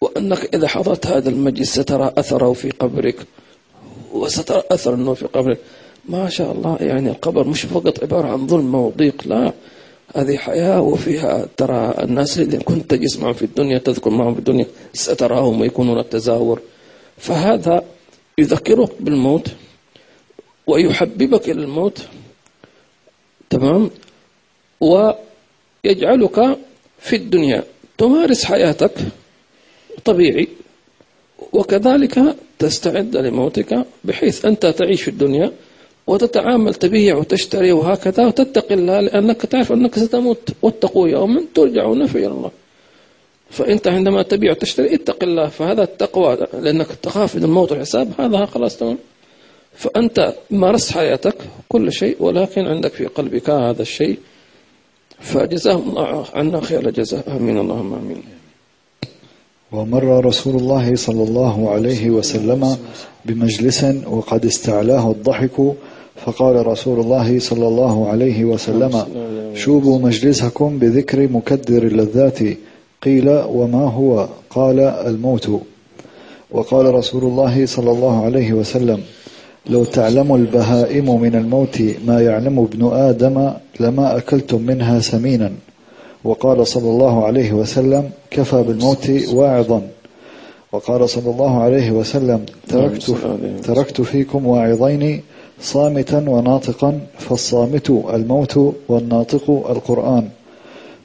[0.00, 3.16] وأنك إذا حضرت هذا المجلس سترى أثره في قبرك
[4.12, 5.58] وسترى أثر النور في قبرك.
[6.08, 9.52] ما شاء الله يعني القبر مش فقط عبارة عن ظلم وضيق لا.
[10.14, 14.66] هذه حياة وفيها ترى الناس الذين كنت تجلس معهم في الدنيا تذكر معهم في الدنيا
[14.92, 16.60] ستراهم ويكونون التزاور.
[17.18, 17.84] فهذا
[18.38, 19.48] يذكرك بالموت
[20.66, 22.06] ويحببك إلى الموت
[23.50, 23.90] تمام؟
[25.84, 26.58] ويجعلك
[26.98, 27.62] في الدنيا
[27.98, 28.92] تمارس حياتك
[30.04, 30.48] طبيعي
[31.52, 35.52] وكذلك تستعد لموتك بحيث أنت تعيش في الدنيا
[36.06, 42.50] وتتعامل تبيع وتشتري وهكذا وتتقي الله لأنك تعرف أنك ستموت واتقوا يوما ترجعون إلى الله
[43.50, 48.76] فأنت عندما تبيع وتشتري اتق الله فهذا التقوى لأنك تخاف من الموت والحساب هذا خلاص
[48.76, 48.98] تمام.
[49.74, 51.36] فأنت مارست حياتك
[51.68, 54.18] كل شيء ولكن عندك في قلبك هذا الشيء
[55.24, 57.24] فجزاهم الله عنا خير جزاء.
[57.36, 57.56] آمين.
[57.58, 58.22] اللهم آمين.
[59.72, 62.76] ومر رسول الله صلى الله عليه وسلم
[63.26, 65.56] بمجلس وقد استعلاه الضحك
[66.24, 68.92] فقال رسول الله صلى الله عليه وسلم
[69.54, 72.38] شوبوا مجلسكم بذكر مكدر اللذات
[73.02, 75.46] قيل وما هو؟ قال الموت.
[76.50, 79.00] وقال رسول الله صلى الله عليه وسلم
[79.66, 83.50] لو تعلم البهائم من الموت ما يعلم ابن آدم
[83.80, 85.52] لما أكلتم منها سمينا.
[86.24, 89.82] وقال صلى الله عليه وسلم كفى بالموت واعظا.
[90.72, 93.16] وقال صلى الله عليه وسلم تركت,
[93.62, 95.20] تركت فيكم واعظين
[95.60, 100.28] صامتا وناطقا فالصامت الموت والناطق القرآن.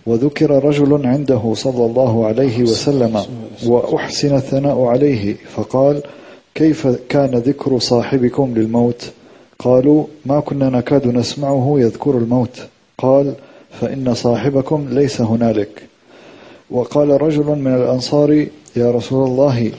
[0.06, 3.22] وذكر رجل عنده صلى الله عليه وسلم
[3.68, 6.02] وأحسن الثناء عليه فقال
[6.60, 9.12] كيف كان ذكر صاحبكم للموت؟
[9.60, 12.68] قالوا ما كنا نكاد نسمعه يذكر الموت.
[12.98, 13.34] قال
[13.82, 15.84] فإن صاحبكم ليس هنالك.
[16.72, 19.72] وقال رجل من الأنصار يا رسول الله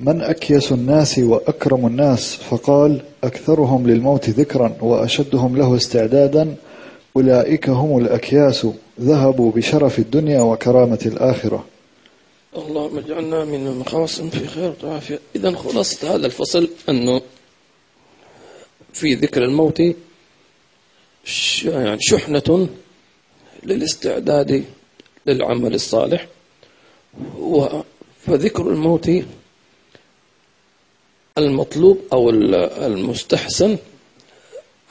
[0.00, 6.54] من أكيس الناس وأكرم الناس؟ فقال أكثرهم للموت ذكرا وأشدهم له استعدادا.
[7.16, 8.66] أولئك هم الأكياس
[9.00, 11.64] ذهبوا بشرف الدنيا وكرامة الآخرة.
[12.56, 17.22] اللهم اجعلنا من المخاصم في خير وعافية إذا خلاصة هذا الفصل أنه
[18.92, 19.80] في ذكر الموت
[21.64, 22.68] يعني شحنة
[23.62, 24.64] للاستعداد
[25.26, 26.26] للعمل الصالح.
[28.20, 29.10] فذكر الموت
[31.38, 33.78] المطلوب أو المستحسن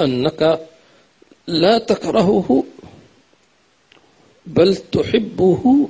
[0.01, 0.67] أنك
[1.47, 2.63] لا تكرهه
[4.45, 5.89] بل تحبه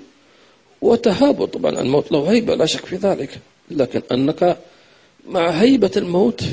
[0.82, 2.12] وتهابه طبعا الموت.
[2.12, 3.30] له هيبة لا شك في ذلك.
[3.72, 4.58] لكن أنك
[5.28, 6.44] مع هيبة الموت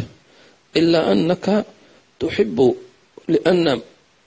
[0.77, 1.65] إلا أنك
[2.21, 2.75] تحب
[3.29, 3.81] لأن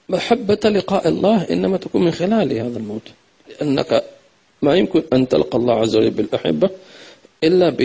[0.08, 3.08] محبة لقاء الله إنما تكون من خلال هذا الموت.
[3.48, 4.04] لأنك
[4.62, 6.70] ما يمكن أن تلقى الله عز وجل بالأحبة
[7.44, 7.76] إلا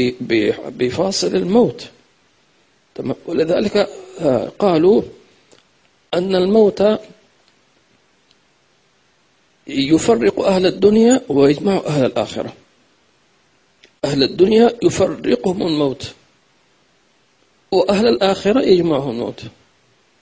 [0.70, 1.88] بفاصل الموت.
[3.26, 3.90] ولذلك
[4.22, 5.02] آه، قالوا
[6.14, 6.84] أن الموت
[9.68, 12.54] يفرق أهل الدنيا ويجمع أهل الآخرة.
[14.06, 16.14] أهل الدنيا يفرقهم الموت
[17.72, 19.42] وأهل الآخرة يجمعهم الموت.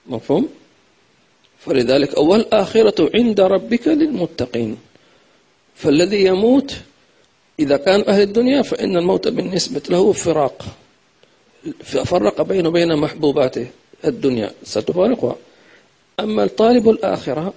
[0.08, 0.50] مفهوم؟
[1.60, 4.78] فلذلك أول آخرة عند ربك للمتقين.
[5.76, 6.76] فالذي يموت
[7.60, 10.66] إذا كان أهل الدنيا فإن الموت بالنسبة له فراق.
[11.84, 13.68] فرق بينه وبين محبوباته
[14.06, 15.36] الدنيا ستفارقها.
[16.20, 17.54] أما الطالب الآخرة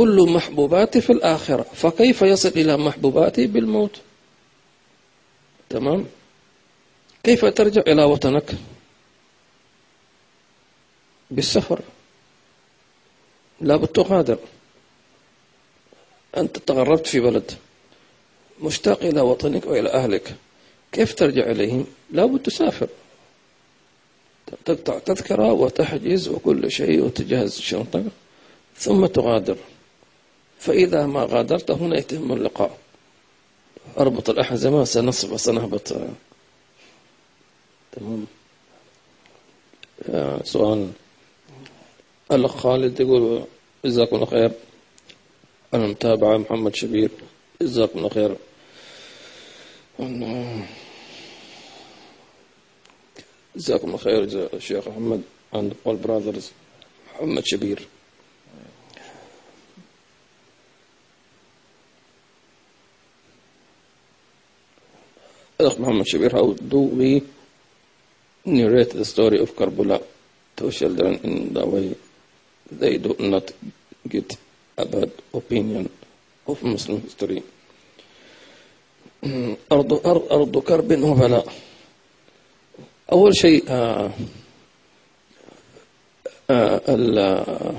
[0.00, 4.00] فكل محبوباته في الآخرة فكيف يصل إلى محبوباته بالموت؟
[5.68, 6.06] تمام؟
[7.22, 8.54] كيف ترجع إلى وطنك؟
[11.30, 11.80] بالسفر.
[13.60, 14.38] لابد تغادر
[16.36, 17.52] أنت تغربت في بلد
[18.62, 20.34] مشتاق إلى وطنك وإلى أهلك
[20.92, 22.88] كيف ترجع إليهم؟ لابد تسافر.
[24.64, 28.04] تقطع تذكرة وتحجز وكل شيء وتجهز شنطك
[28.76, 29.56] ثم تغادر.
[30.60, 32.78] فإذا ما غادرت هنا يتم اللقاء.
[33.98, 35.92] أربط الأحزمة سنصب سنهبط.
[37.92, 38.26] تمام.
[40.44, 40.90] سؤال.
[42.32, 43.44] الأخ خالد يقول
[43.84, 44.50] جزاكم الله خير؟
[45.74, 47.10] أنا متابعة محمد شبير.
[47.62, 48.36] جزاكم الله خير.
[53.56, 54.22] جزاكم الله خير
[54.54, 55.22] الشيخ محمد
[55.54, 56.50] عند بول براذرز
[57.14, 57.88] محمد شبير.
[65.60, 67.22] الأخ محمد شبير how do we
[68.46, 70.02] narrate the story of Karbala
[70.56, 71.94] to children in the way
[72.72, 73.52] they do not
[74.08, 74.36] get
[74.78, 75.88] a bad opinion
[76.46, 77.42] of Muslim history.
[79.72, 81.46] أرض, أرض, أرض كرب وبلاء
[83.12, 84.10] أول شيء آه
[86.50, 87.74] آه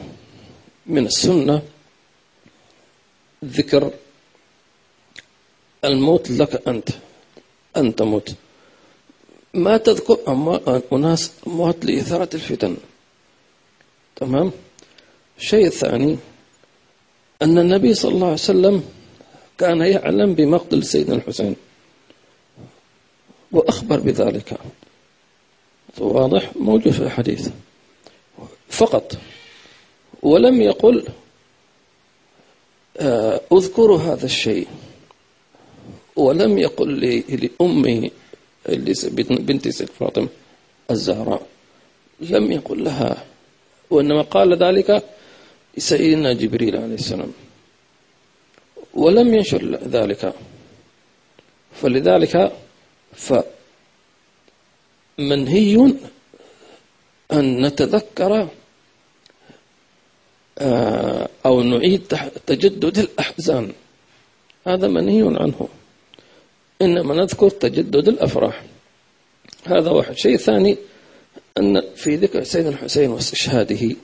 [0.85, 1.61] من السنة
[3.45, 3.91] ذكر
[5.85, 6.89] الموت لك أنت
[7.77, 8.35] أنت تموت.
[9.53, 10.17] ما تذكر
[10.93, 12.77] أناس أموات لإثارة الفتن.
[14.15, 14.51] تمام؟
[15.37, 16.17] الشيء الثاني
[17.41, 18.83] أن النبي صلى الله عليه وسلم
[19.57, 21.55] كان يعلم بمقتل سيدنا الحسين.
[23.51, 24.57] وأخبر بذلك.
[25.97, 27.49] واضح؟ موجود في الحديث.
[28.69, 29.17] فقط.
[30.21, 31.07] ولم يقل
[32.97, 34.67] آه، اذكروا هذا الشيء.
[36.21, 36.89] ولم يقل
[37.41, 38.11] لأمي
[39.47, 40.29] بنت سيد فاطمة
[40.91, 41.43] الزهراء.
[42.19, 43.25] لم يقل لها.
[43.89, 44.89] وإنما قال ذلك
[45.77, 47.31] سيدنا جبريل عليه السلام.
[48.93, 50.33] ولم ينشر ذلك.
[51.81, 52.35] فلذلك
[55.17, 55.75] فمنهي
[57.31, 58.49] أن نتذكر
[60.57, 62.01] آه، أو نعيد
[62.45, 63.73] تجدد الأحزان.
[64.67, 65.80] هذا منهي عنه.
[66.81, 68.63] إنما نذكر تجدد الأفراح.
[69.65, 70.17] هذا واحد.
[70.17, 70.77] شيء ثاني
[71.57, 73.95] أن في ذكر سيدنا الحسين واستشهاده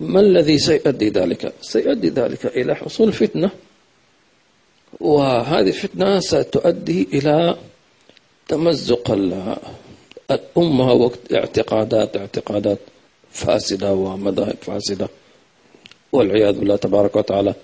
[0.00, 3.50] ما الذي سيؤدي ذلك؟ سيؤدي ذلك إلى حصول فتنة.
[5.00, 7.56] وهذه الفتنة ستؤدي إلى
[8.48, 9.10] تمزق
[10.30, 12.78] الأمة واعتقادات اعتقادات
[13.30, 15.08] فاسدة ومذاهب فاسدة.
[16.12, 17.54] والعياذ بالله تبارك وتعالى.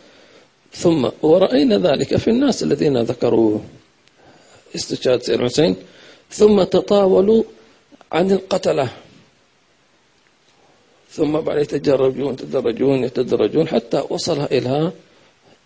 [0.72, 3.58] ثم ورأينا ذلك في الناس الذين ذكروا
[4.74, 5.76] استشهاد سيدنا الحسين
[6.30, 7.42] ثم تطاولوا
[8.12, 8.88] عن القتلة.
[11.10, 14.92] ثم بعد يتدرجون يتدرجون يتدرجون حتى وصل إلى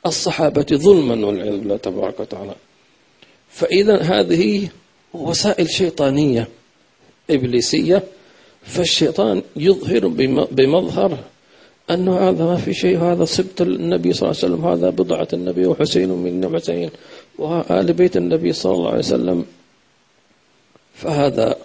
[0.07, 2.55] الصحابة ظلما والعياذ بالله تبارك وتعالى.
[3.49, 4.69] فإذا هذه
[5.15, 6.49] وسائل شيطانية
[7.31, 8.03] إبليسية
[8.63, 10.09] فالشيطان يظهر
[10.51, 11.19] بمظهر
[11.91, 15.67] أنه هذا ما في شيء هذا سبت النبي صلى الله عليه وسلم هذا بضعة النبي
[15.67, 16.91] وحسين من حسين
[17.39, 19.47] وآل بيت النبي صلى الله عليه وسلم.
[20.95, 21.57] فهذا.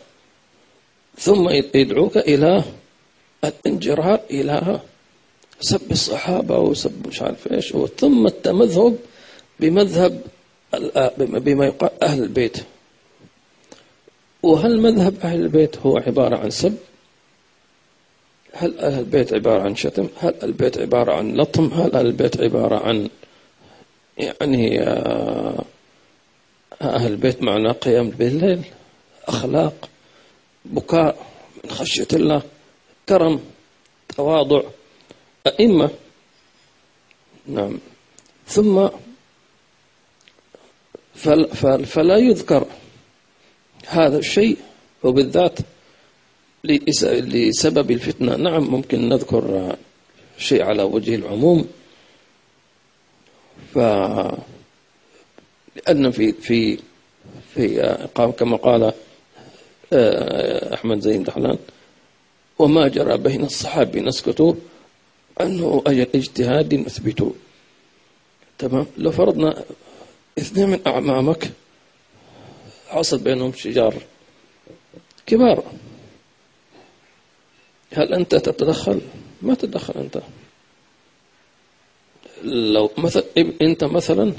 [1.18, 2.64] ثم يدعوك إلى
[3.44, 4.80] الإنجراء إلى
[5.62, 7.74] سب الصحابة وسب مش عارف إيش.
[7.98, 8.98] ثم التمذهب
[9.60, 10.22] بمذهب
[11.18, 12.58] بما يقال أهل البيت.
[14.44, 16.78] وهل مذهب أهل البيت هو عبارة عن سب؟
[18.54, 23.10] هل أهل البيت عبارة عن شتم؟ هل البيت عبارة عن لطم؟ هل البيت عبارة عن
[24.20, 25.66] يعني آه،
[26.82, 28.62] أهل البيت معناه قيام بالليل
[29.28, 29.90] أخلاق
[30.66, 31.28] بكاء
[31.64, 32.42] من خشية الله
[33.10, 33.40] كرم
[34.16, 34.62] تواضع
[35.48, 35.90] أئمة.
[37.48, 37.80] نعم.
[38.48, 38.88] ثم
[41.86, 42.66] فلا يذكر
[43.88, 44.58] هذا الشيء
[45.04, 45.60] وبالذات
[46.64, 48.36] لسبب الفتنة.
[48.36, 49.76] نعم ممكن نذكر
[50.38, 51.68] شيء على وجه العموم.
[53.74, 53.78] ف
[55.76, 56.80] لأن في في
[57.54, 58.94] في كما قال
[59.94, 61.58] آه، أحمد زين دحلان
[62.60, 64.54] وما جرى بين الصحابة نسكتوا
[65.40, 67.36] عنه أي اجتهاد نثبته
[68.58, 69.64] تمام؟ لو فرضنا
[70.40, 71.52] اثنين من أعمامك
[72.88, 73.96] حصل بينهم شجار
[75.26, 75.64] كبار
[77.94, 79.02] هل أنت تتدخل؟
[79.42, 80.22] ما تتدخل أنت.
[82.44, 83.24] لو مثلا
[83.62, 84.34] أنت مثلا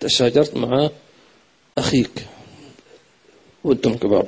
[0.00, 0.90] تشاجرت مع
[1.78, 2.26] أخيك
[3.64, 4.26] وأنتم كبار.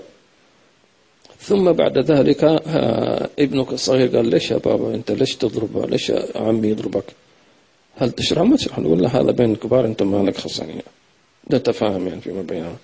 [1.40, 6.68] ثم بعد ذلك آه، ابنك الصغير قال ليش يا بابا أنت ليش تضربه ليش عمي
[6.68, 7.04] يضربك؟
[7.96, 8.78] هل تشرح؟ ما تشرح.
[8.78, 10.82] نقول له هذا بين الكبار أنت ما لك خصانية
[11.46, 12.76] ده تفاهم يعني فيما بيننا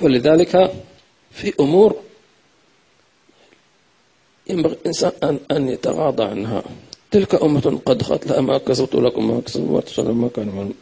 [0.00, 0.72] فلذلك
[1.30, 1.96] في أمور
[4.50, 6.62] ينبغي الإنسان أن, أن يتغاضى عنها.
[7.14, 9.80] تلك أمة قد خلت لها ما كسبت لكم ما كسبوا
[10.12, 10.72] ما كان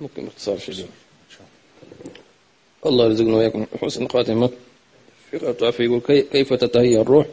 [0.00, 0.86] ممكن اختصار شديد
[2.86, 3.66] الله يرزقنا وإياكم.
[3.82, 4.50] حسن خاتمة
[5.30, 6.00] في يقول
[6.32, 7.26] كيف تتهيأ الروح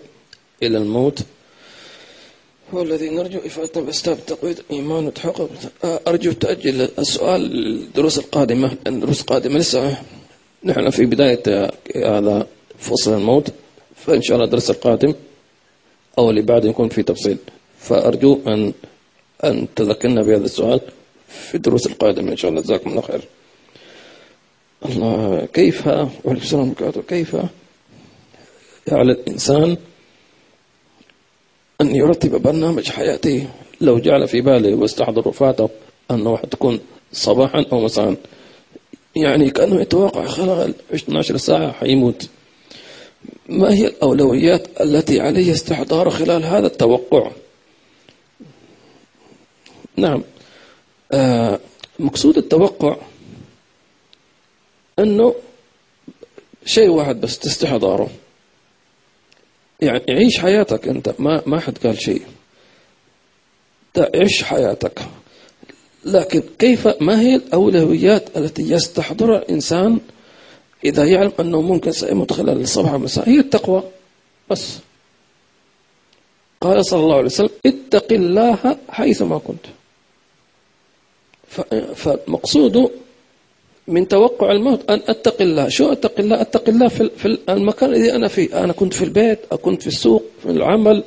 [0.64, 1.20] إلى الموت؟
[2.74, 5.49] هو الذي نرجو إفادة بأسباب تقويض إيمان وتحقق.
[5.84, 8.78] أرجو تأجل السؤال الدروس القادمة.
[8.88, 10.01] الدروس القادمة لسه
[10.64, 12.47] نحن في بداية هذا
[12.80, 13.53] فصل الموت.
[13.95, 15.14] فإن شاء الله الدرس القادم
[16.18, 17.38] أو اللي بعد يكون في تفصيل.
[17.80, 18.73] فأرجو أن
[19.43, 20.82] أن تذكرنا بهذا السؤال
[21.27, 22.61] في الدروس القادمة إن شاء الله.
[22.61, 23.21] جزاكم الله خير.
[24.86, 26.73] الله كيف وعليكم السلام
[27.07, 27.36] كيف
[28.91, 29.77] على الإنسان
[31.82, 33.47] أن يرتب برنامج حياته؟
[33.82, 35.69] لو جعل في باله واستحضر وفاته
[36.11, 36.80] أنه تكون
[37.13, 38.15] صباحا أو مساء.
[39.15, 42.30] يعني كأنه يتوقع خلال 12 ساعة حيموت.
[43.49, 47.32] ما هي الأولويات التي عليه استحضار خلال هذا التوقع؟
[50.00, 50.24] نعم.
[51.12, 51.60] آه
[52.00, 52.95] مقصود التوقع
[55.00, 55.36] أنه
[56.66, 58.10] شيء واحد بس تستحضاره
[59.82, 61.16] يعني عيش حياتك أنت.
[61.20, 62.22] ما ما حد قال شيء.
[63.97, 65.00] عيش حياتك.
[66.06, 70.00] لكن كيف ما هي الأولويات التي يستحضرها الإنسان
[70.86, 73.84] إذا يعلم أنه ممكن سيموت خلال الصباح والمساء؟ هي التقوى.
[74.50, 74.78] بس.
[76.62, 79.66] قال صلى الله عليه وسلم اتق الله حيثما كنت.
[81.95, 82.89] فمقصوده
[83.88, 85.70] من توقع الموت أن أتق الله.
[85.70, 88.64] شو أتق الله؟ أتق الله في المكان الذي أنا فيه.
[88.64, 91.03] أنا كنت في البيت كنت في السوق في العمل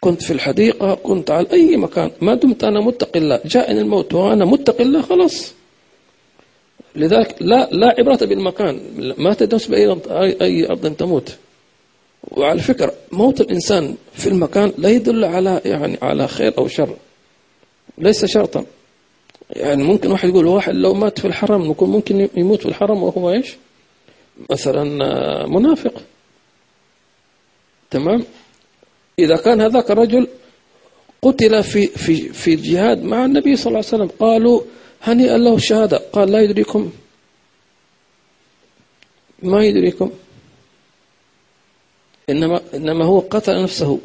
[0.00, 2.10] كنت في الحديقة كنت على أي مكان.
[2.20, 3.40] ما دمت أنا متق الله.
[3.44, 5.52] جاءني الموت وأنا متق الله خلاص.
[6.96, 8.80] لذلك لا لا عبرة بالمكان.
[9.18, 9.96] ما تدرس بأي
[10.42, 11.36] أي أرض تموت.
[12.30, 16.96] وعلى فكرة موت الإنسان في المكان لا يدل على يعني على خير أو شر.
[17.98, 18.64] ليس شرطا.
[19.52, 23.30] يعني ممكن واحد يقول واحد لو مات في الحرم ممكن ممكن يموت في الحرم وهو
[23.30, 23.56] إيش؟
[24.50, 24.84] مثلا
[25.46, 26.02] منافق.
[27.90, 28.24] تمام؟
[29.18, 30.28] إذا كان هذاك الرجل
[31.22, 34.60] قتل في في في الجهاد مع النبي صلى الله عليه وسلم قالوا
[35.02, 35.96] هنيئا له الشهادة.
[36.12, 36.92] قال لا يدريكم.
[39.42, 40.10] ما يدريكم.
[42.30, 44.00] إنما إنما هو قتل نفسه.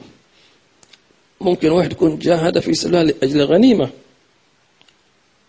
[1.41, 3.89] ممكن واحد يكون جاهد في سبيل لأجل غنيمة.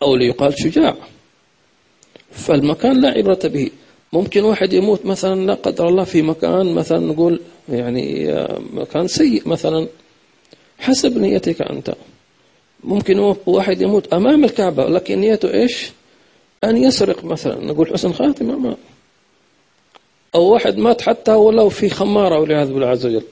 [0.02, 0.94] أو ليقال شجاع.
[2.30, 3.70] فالمكان لا عبرة به.
[4.12, 8.34] ممكن واحد يموت مثلا لا قدر الله في مكان مثلا نقول يعني
[8.72, 9.86] مكان سيء مثلا.
[10.78, 11.94] حسب نيتك أنت.
[12.84, 15.90] ممكن واحد يموت أمام الكعبة لكن نيته إيش؟
[16.64, 17.64] أن يسرق مثلا.
[17.64, 18.76] نقول حسن خاتمة ما.
[20.34, 23.22] أو واحد مات حتى ولو في خمارة والعياذ بالله عز وجل.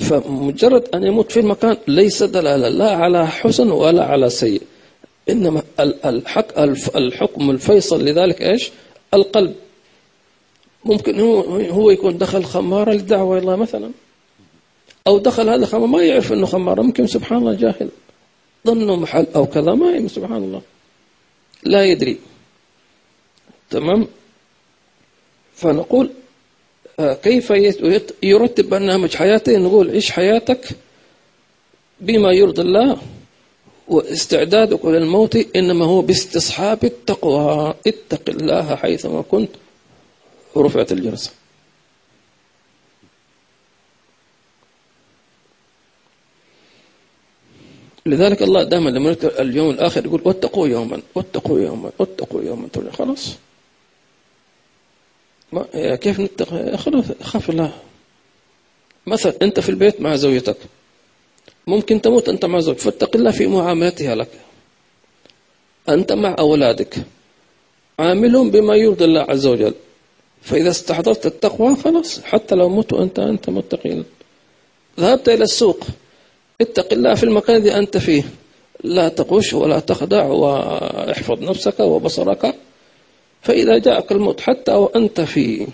[0.00, 4.62] فمجرد أن يموت في المكان ليس دلالة لا على حسن ولا على سيء.
[5.30, 5.62] إنما
[6.96, 8.70] الحكم الفيصل لذلك إيش؟
[9.14, 9.54] القلب.
[10.84, 13.90] ممكن هو هو يكون دخل خمارة للدعوة الله مثلا.
[15.06, 17.88] أو دخل هذا خمارة ما يعرف أنه خمارة ممكن سبحان الله جاهل.
[18.66, 20.62] ظنه محل أو كذا ما سبحان الله.
[21.62, 22.18] لا يدري.
[23.70, 24.06] تمام؟
[25.54, 26.10] فنقول
[27.00, 27.50] آه، كيف
[28.22, 30.68] يرتب برنامج حياته؟ نقول عيش حياتك
[32.00, 32.98] بما يرضي الله؟
[33.88, 37.74] واستعدادك للموت إنما هو باستصحاب التقوى.
[37.86, 39.50] اتق الله حيثما كنت.
[40.54, 41.30] ورفعت الجلسة
[48.06, 52.68] لذلك الله دائما لما اليوم الآخر يقول واتقوا يوما واتقوا يوما واتقوا يوما.
[52.92, 53.34] خلاص.
[55.52, 57.72] ما كيف نتقى خلاص خاف الله.
[59.06, 60.56] مثلا أنت في البيت مع زوجتك.
[61.66, 64.28] ممكن تموت أنت مع زوجك فاتق الله في معاملتها لك.
[65.88, 66.96] أنت مع أولادك.
[67.98, 69.74] عاملهم بما يرضي الله عز وجل.
[70.42, 72.20] فإذا استحضرت التقوى خلاص.
[72.20, 74.04] حتى لو مت أنت أنت متقين.
[75.00, 75.80] ذهبت إلى السوق.
[76.60, 78.24] اتق الله في المكان الذي أنت فيه.
[78.84, 82.54] لا تغش ولا تخدع واحفظ نفسك وبصرك.
[83.42, 85.66] فإذا جاءك الموت حتى وأنت في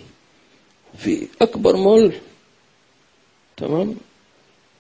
[0.99, 2.13] في أكبر مول.
[3.57, 3.97] تمام؟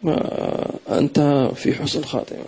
[0.02, 2.44] ما أنت في حسن خاتمة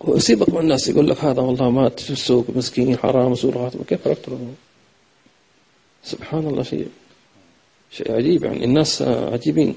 [0.00, 4.08] وسيبك من الناس يقول لك هذا والله مات في السوق مسكين حرام سوء خاتمة كيف
[4.08, 4.28] عرفت
[6.04, 6.88] سبحان الله شيء
[7.90, 8.64] شيء عجيب يعني.
[8.64, 9.74] الناس عجيبين.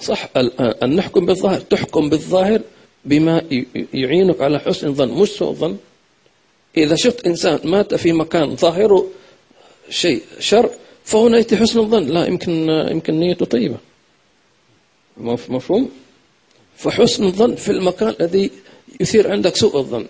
[0.00, 0.28] صح
[0.82, 2.60] أن نحكم بالظاهر تحكم بالظاهر
[3.04, 3.42] بما
[3.94, 5.76] يعينك على حسن الظن مش سوء الظن
[6.76, 9.06] إذا شفت إنسان مات في مكان ظاهره
[9.90, 10.70] شيء شر
[11.06, 12.06] فهنا يأتي حسن الظن.
[12.06, 13.78] لا يمكن يمكن نيته طيبة.
[15.18, 15.90] مفهوم؟
[16.76, 18.50] فحسن الظن في المكان الذي
[19.00, 20.06] يثير عندك سوء الظن.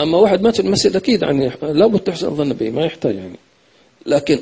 [0.00, 3.38] أما واحد مات في المسجد أكيد يعني لابد تحسن الظن به ما يحتاج يعني.
[4.06, 4.40] لكن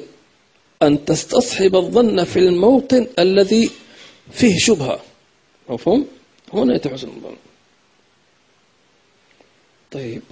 [0.83, 3.71] أن تستصحب الظن في الموطن الذي
[4.31, 5.01] فيه شبهة.
[5.69, 6.07] مفهوم؟
[6.53, 7.37] هنا يتحسن الظن.
[9.91, 10.23] طيب.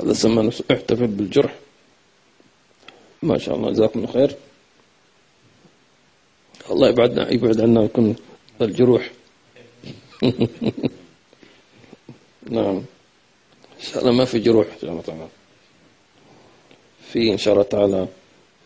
[0.00, 1.54] هذا زمان احتفل بالجرح.
[3.22, 4.36] ما شاء الله جزاكم الله خير.
[6.70, 8.16] الله يبعدنا يبعد عنا يكون
[8.60, 9.10] الجروح.
[12.50, 12.76] نعم.
[13.76, 14.66] إن شاء الله ما في جروح.
[14.66, 15.28] إن شاء الله تعالى.
[17.12, 18.08] في إن شاء الله تعالى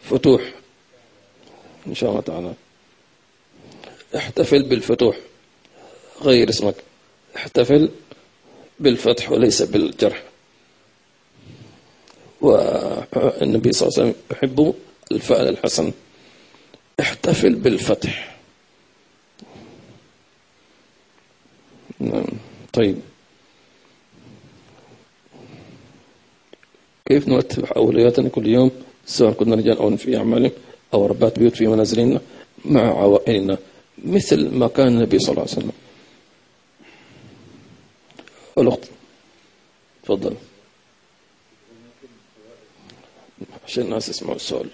[0.03, 0.53] فتوح.
[1.87, 2.55] إن شاء الله تعالى.
[4.17, 5.17] احتفل بالفتوح.
[6.23, 6.75] غير اسمك.
[7.37, 7.89] احتفل
[8.81, 10.32] بالفتح وليس بالجرح.
[12.43, 14.75] والنبي صلى الله عليه وسلم يحب
[15.13, 15.93] الفعل الحسن.
[17.01, 18.39] احتفل بالفتح.
[22.01, 22.25] نعم.
[22.73, 22.97] طيب.
[27.07, 28.71] كيف نرتب أولوياتنا كل يوم؟
[29.07, 30.53] سواء كنا رجال أو في أعمالهم
[30.95, 32.21] أو ربات بيوت في منازلنا
[32.65, 33.59] مع عوائلنا
[34.05, 35.73] مثل ما كان النبي صلى الله عليه وسلم.
[38.59, 38.91] الأخت
[40.03, 40.35] تفضل.
[43.67, 44.69] عشان الناس يسمعوا السؤال.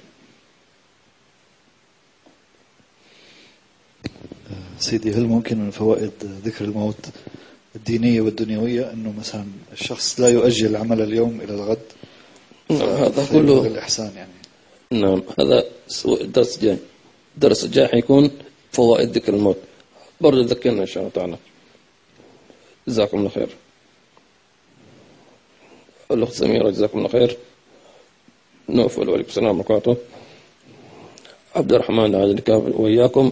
[4.79, 6.13] سيدي هل ممكن من فوائد
[6.45, 7.07] ذكر الموت
[7.77, 11.83] الدينية والدنيوية أنه مثلا الشخص لا يؤجل عمل اليوم إلى الغد؟
[12.71, 14.33] نعم هذا كله الإحسان يعني.
[14.91, 15.65] نعم هذا
[16.07, 16.79] الدرس الجاي
[17.35, 18.31] الدرس الجاي حيكون
[18.73, 19.59] فوائد ذكر الموت.
[20.21, 21.37] برضه ذكرنا إن شاء الله تعالى.
[22.89, 23.49] جزاكم الله خير.
[26.11, 27.37] الأخت سميرة جزاكم الله خير.
[28.69, 29.97] نوفل وعليكم السلام ورحمة الله
[31.57, 33.31] عبد الرحمن عادل الكافر وإياكم.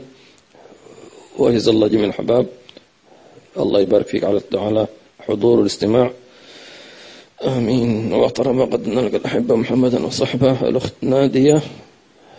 [1.39, 2.47] وجزا الله جميع الحباب
[3.57, 4.87] الله يبارك فيك على على
[5.21, 6.11] حضور الاستماع.
[7.45, 8.13] آمين.
[8.13, 11.63] وأحترم قد نلقى الأحبة محمدا وصحبه الأخت نادية.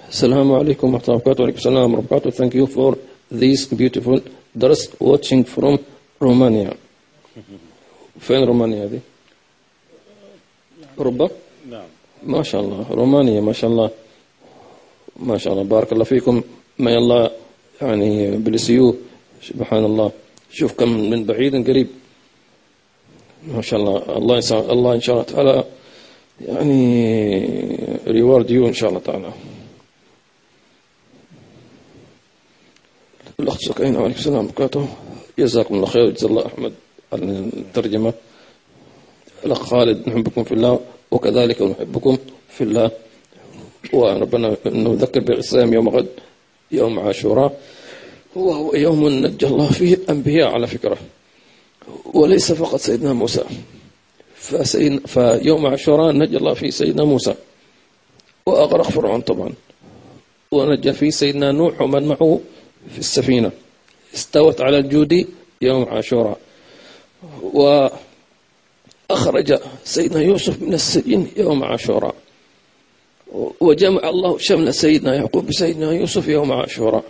[0.09, 1.41] السلام عليكم ورحمة الله وبركاته.
[1.41, 2.97] وعليكم السلام ورحمة الله Thank you for
[3.31, 4.19] this beautiful
[4.55, 5.77] درس watching from
[6.21, 6.73] Romania.
[8.25, 8.99] فين رومانيا هذه؟
[10.99, 11.29] أوروبا؟
[11.69, 11.96] نعم.
[12.23, 12.85] ما شاء الله.
[12.91, 13.89] رومانيا ما شاء الله.
[15.19, 15.63] ما شاء الله.
[15.63, 16.41] بارك الله فيكم.
[16.79, 17.31] ما الله
[17.81, 18.95] يعني بالسيو
[19.41, 20.11] سبحان الله.
[20.51, 21.87] شوف كم من بعيد قريب.
[23.47, 24.17] ما شاء الله.
[24.17, 25.63] الله يسا الله إن شاء الله تعالى
[26.41, 26.81] يعني
[28.07, 29.31] ريورد يو إن شاء الله تعالى.
[33.39, 34.45] الأخت سكينة وعليكم السلام.
[34.45, 34.87] وبركاته
[35.39, 36.05] جزاكم الله خير.
[36.05, 36.73] وجزا الله أحمد.
[37.13, 38.13] على الترجمة.
[39.45, 40.79] الأخ خالد نحبكم في الله.
[41.11, 42.17] وكذلك نحبكم
[42.49, 42.91] في الله.
[43.93, 46.07] وربنا نذكر بالإسلام يوم غد
[46.71, 47.59] يوم عاشوراء.
[48.35, 50.97] وهو يوم نجى الله فيه الأنبياء على فكرة.
[52.13, 53.43] وليس فقط سيدنا موسى.
[54.35, 57.35] فسيدنا فيوم عاشوراء نجى الله فيه سيدنا موسى.
[58.45, 59.53] وأغرق فرعون طبعا.
[60.51, 62.39] ونجى فيه سيدنا نوح ومن معه
[62.91, 63.51] في السفينة.
[64.15, 65.27] استوت على الجود
[65.61, 66.39] يوم عاشوراء.
[69.09, 72.15] وأخرج سيدنا يوسف من السجن يوم عاشوراء.
[73.59, 77.03] وجمع الله شمل سيدنا يعقوب بسيدنا يوسف يوم عاشوراء.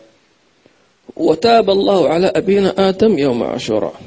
[1.15, 4.01] وتاب الله على أبينا آدم يوم عاشوراء.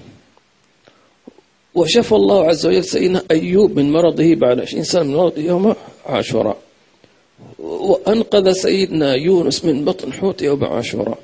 [1.74, 5.74] وشفى الله عز وجل سيدنا أيوب من مرضه بعد 20 سنة من مرضه يوم
[6.06, 6.56] عاشوراء.
[7.58, 11.18] وأنقذ سيدنا يونس من بطن حوت يوم عاشوراء.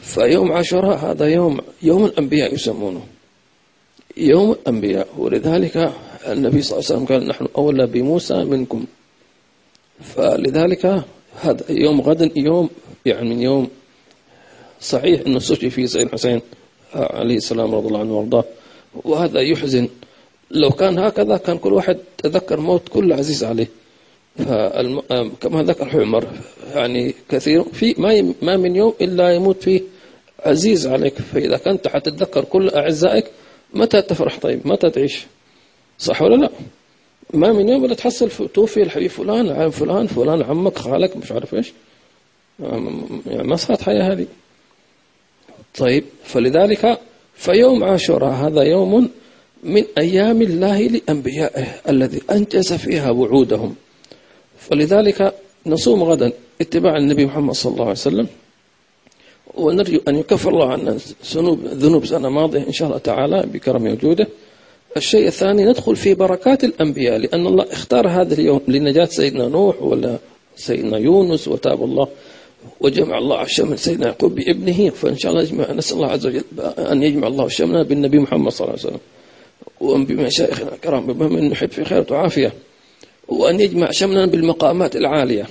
[0.00, 3.06] فيوم عاشوراء هذا يوم يوم الأنبياء يسمونه.
[4.16, 5.92] يوم الأنبياء ولذلك
[6.28, 8.84] النبي صلى الله عليه وسلم قال نحن أولى بموسى منكم.
[10.00, 11.04] فلذلك
[11.40, 12.70] هذا يوم غد يوم
[13.06, 13.68] يعني من يوم
[14.80, 16.40] صحيح أنه سجي فيه سيد الحسين
[16.94, 18.44] عليه السلام رضي الله عنه وأرضاه.
[19.04, 19.88] وهذا يحزن.
[20.50, 23.68] لو كان هكذا كان كل واحد تذكر موت كل عزيز عليه.
[24.38, 25.02] فالم...
[25.40, 26.26] كما ذكر عمر
[26.74, 29.80] يعني كثير في ما ما من يوم إلا يموت فيه
[30.40, 31.14] عزيز عليك.
[31.14, 33.26] فإذا كنت حتتذكر كل أعزائك
[33.76, 35.26] متى تفرح؟ طيب متى تعيش؟
[35.98, 36.50] صح ولا لا؟
[37.34, 41.54] ما من يوم الا تحصل توفي الحبيب فلان عم فلان فلان عمك خالك مش عارف
[41.54, 41.72] إيش.
[42.60, 44.26] يعني ما صارت حياة هذه.
[45.78, 47.00] طيب فلذلك
[47.34, 49.10] فيوم عاشوراء هذا يوم
[49.62, 53.74] من أيام الله لأنبيائه الذي أنجز فيها وعودهم.
[54.58, 55.34] فلذلك
[55.66, 58.26] نصوم غدا اتباع النبي محمد صلى الله عليه وسلم.
[59.56, 60.96] ونرجو أن يكفر الله عنا
[61.34, 64.28] ذنوب ذنوب سنة ماضية إن شاء الله تعالى بكرم وجوده.
[64.96, 70.18] الشيء الثاني ندخل في بركات الأنبياء لأن الله اختار هذا اليوم لنجاة سيدنا نوح ولا
[70.56, 72.08] سيدنا يونس وتاب الله
[72.80, 74.90] وجمع الله الشمل سيدنا يعقوب بابنه.
[74.90, 76.44] فإن شاء الله يجمع نسأل الله عز وجل
[76.78, 79.00] أن يجمع الله شملنا بالنبي محمد صلى الله عليه وسلم.
[79.80, 82.52] وبمشايخنا الكرام بمن نحب في خير وعافية.
[83.28, 85.46] وأن يجمع شملنا بالمقامات العالية.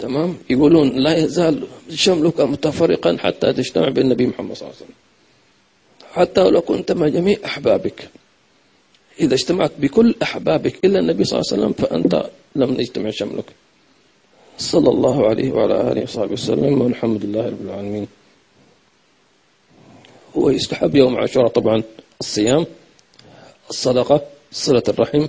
[0.00, 4.98] تمام؟ يقولون لا يزال شملك متفرقا حتى تجتمع بالنبي محمد صلى الله عليه وسلم.
[6.12, 8.08] حتى لو كنت مع جميع أحبابك.
[9.20, 13.44] إذا اجتمعت بكل أحبابك إلا النبي صلى الله عليه وسلم فأنت لم يجتمع شملك.
[14.58, 18.06] صلى الله عليه وعلى آله وصحبه وسلم والحمد لله رب العالمين.
[20.34, 21.82] ويستحب يوم عاشوراء طبعا
[22.20, 22.66] الصيام
[23.70, 24.20] الصدقة
[24.52, 25.26] صلة الرحم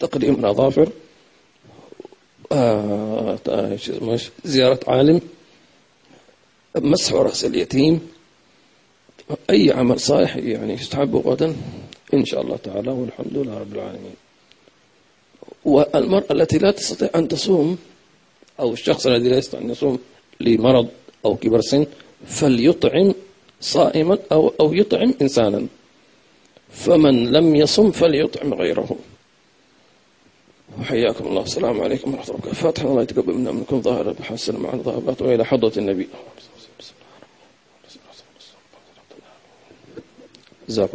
[0.00, 0.88] تقديم الأظافر.
[4.44, 5.20] زيارة عالم
[6.76, 8.08] مسح رأس اليتيم.
[9.50, 11.56] أي عمل صالح يعني يستحب غدا
[12.14, 14.14] إن شاء الله تعالى والحمد لله رب العالمين.
[15.64, 17.78] والمرأة التي لا تستطيع أن تصوم
[18.60, 19.98] أو الشخص الذي لا يستطيع أن يصوم
[20.40, 20.88] لمرض
[21.24, 21.86] أو كبر سن
[22.26, 23.14] فليطعم
[23.60, 25.66] صائما أو أو يطعم إنسانا.
[26.70, 28.96] فمن لم يصم فليطعم غيره.
[30.80, 31.42] وحياكم الله.
[31.42, 32.82] السلام عليكم ورحمة الله وبركاته.
[32.82, 33.80] الله يتقبل منا منكم.
[33.80, 36.08] ظاهرة بحسن مع الضابات وإلى حضرة النبي.
[40.68, 40.84] جزاكم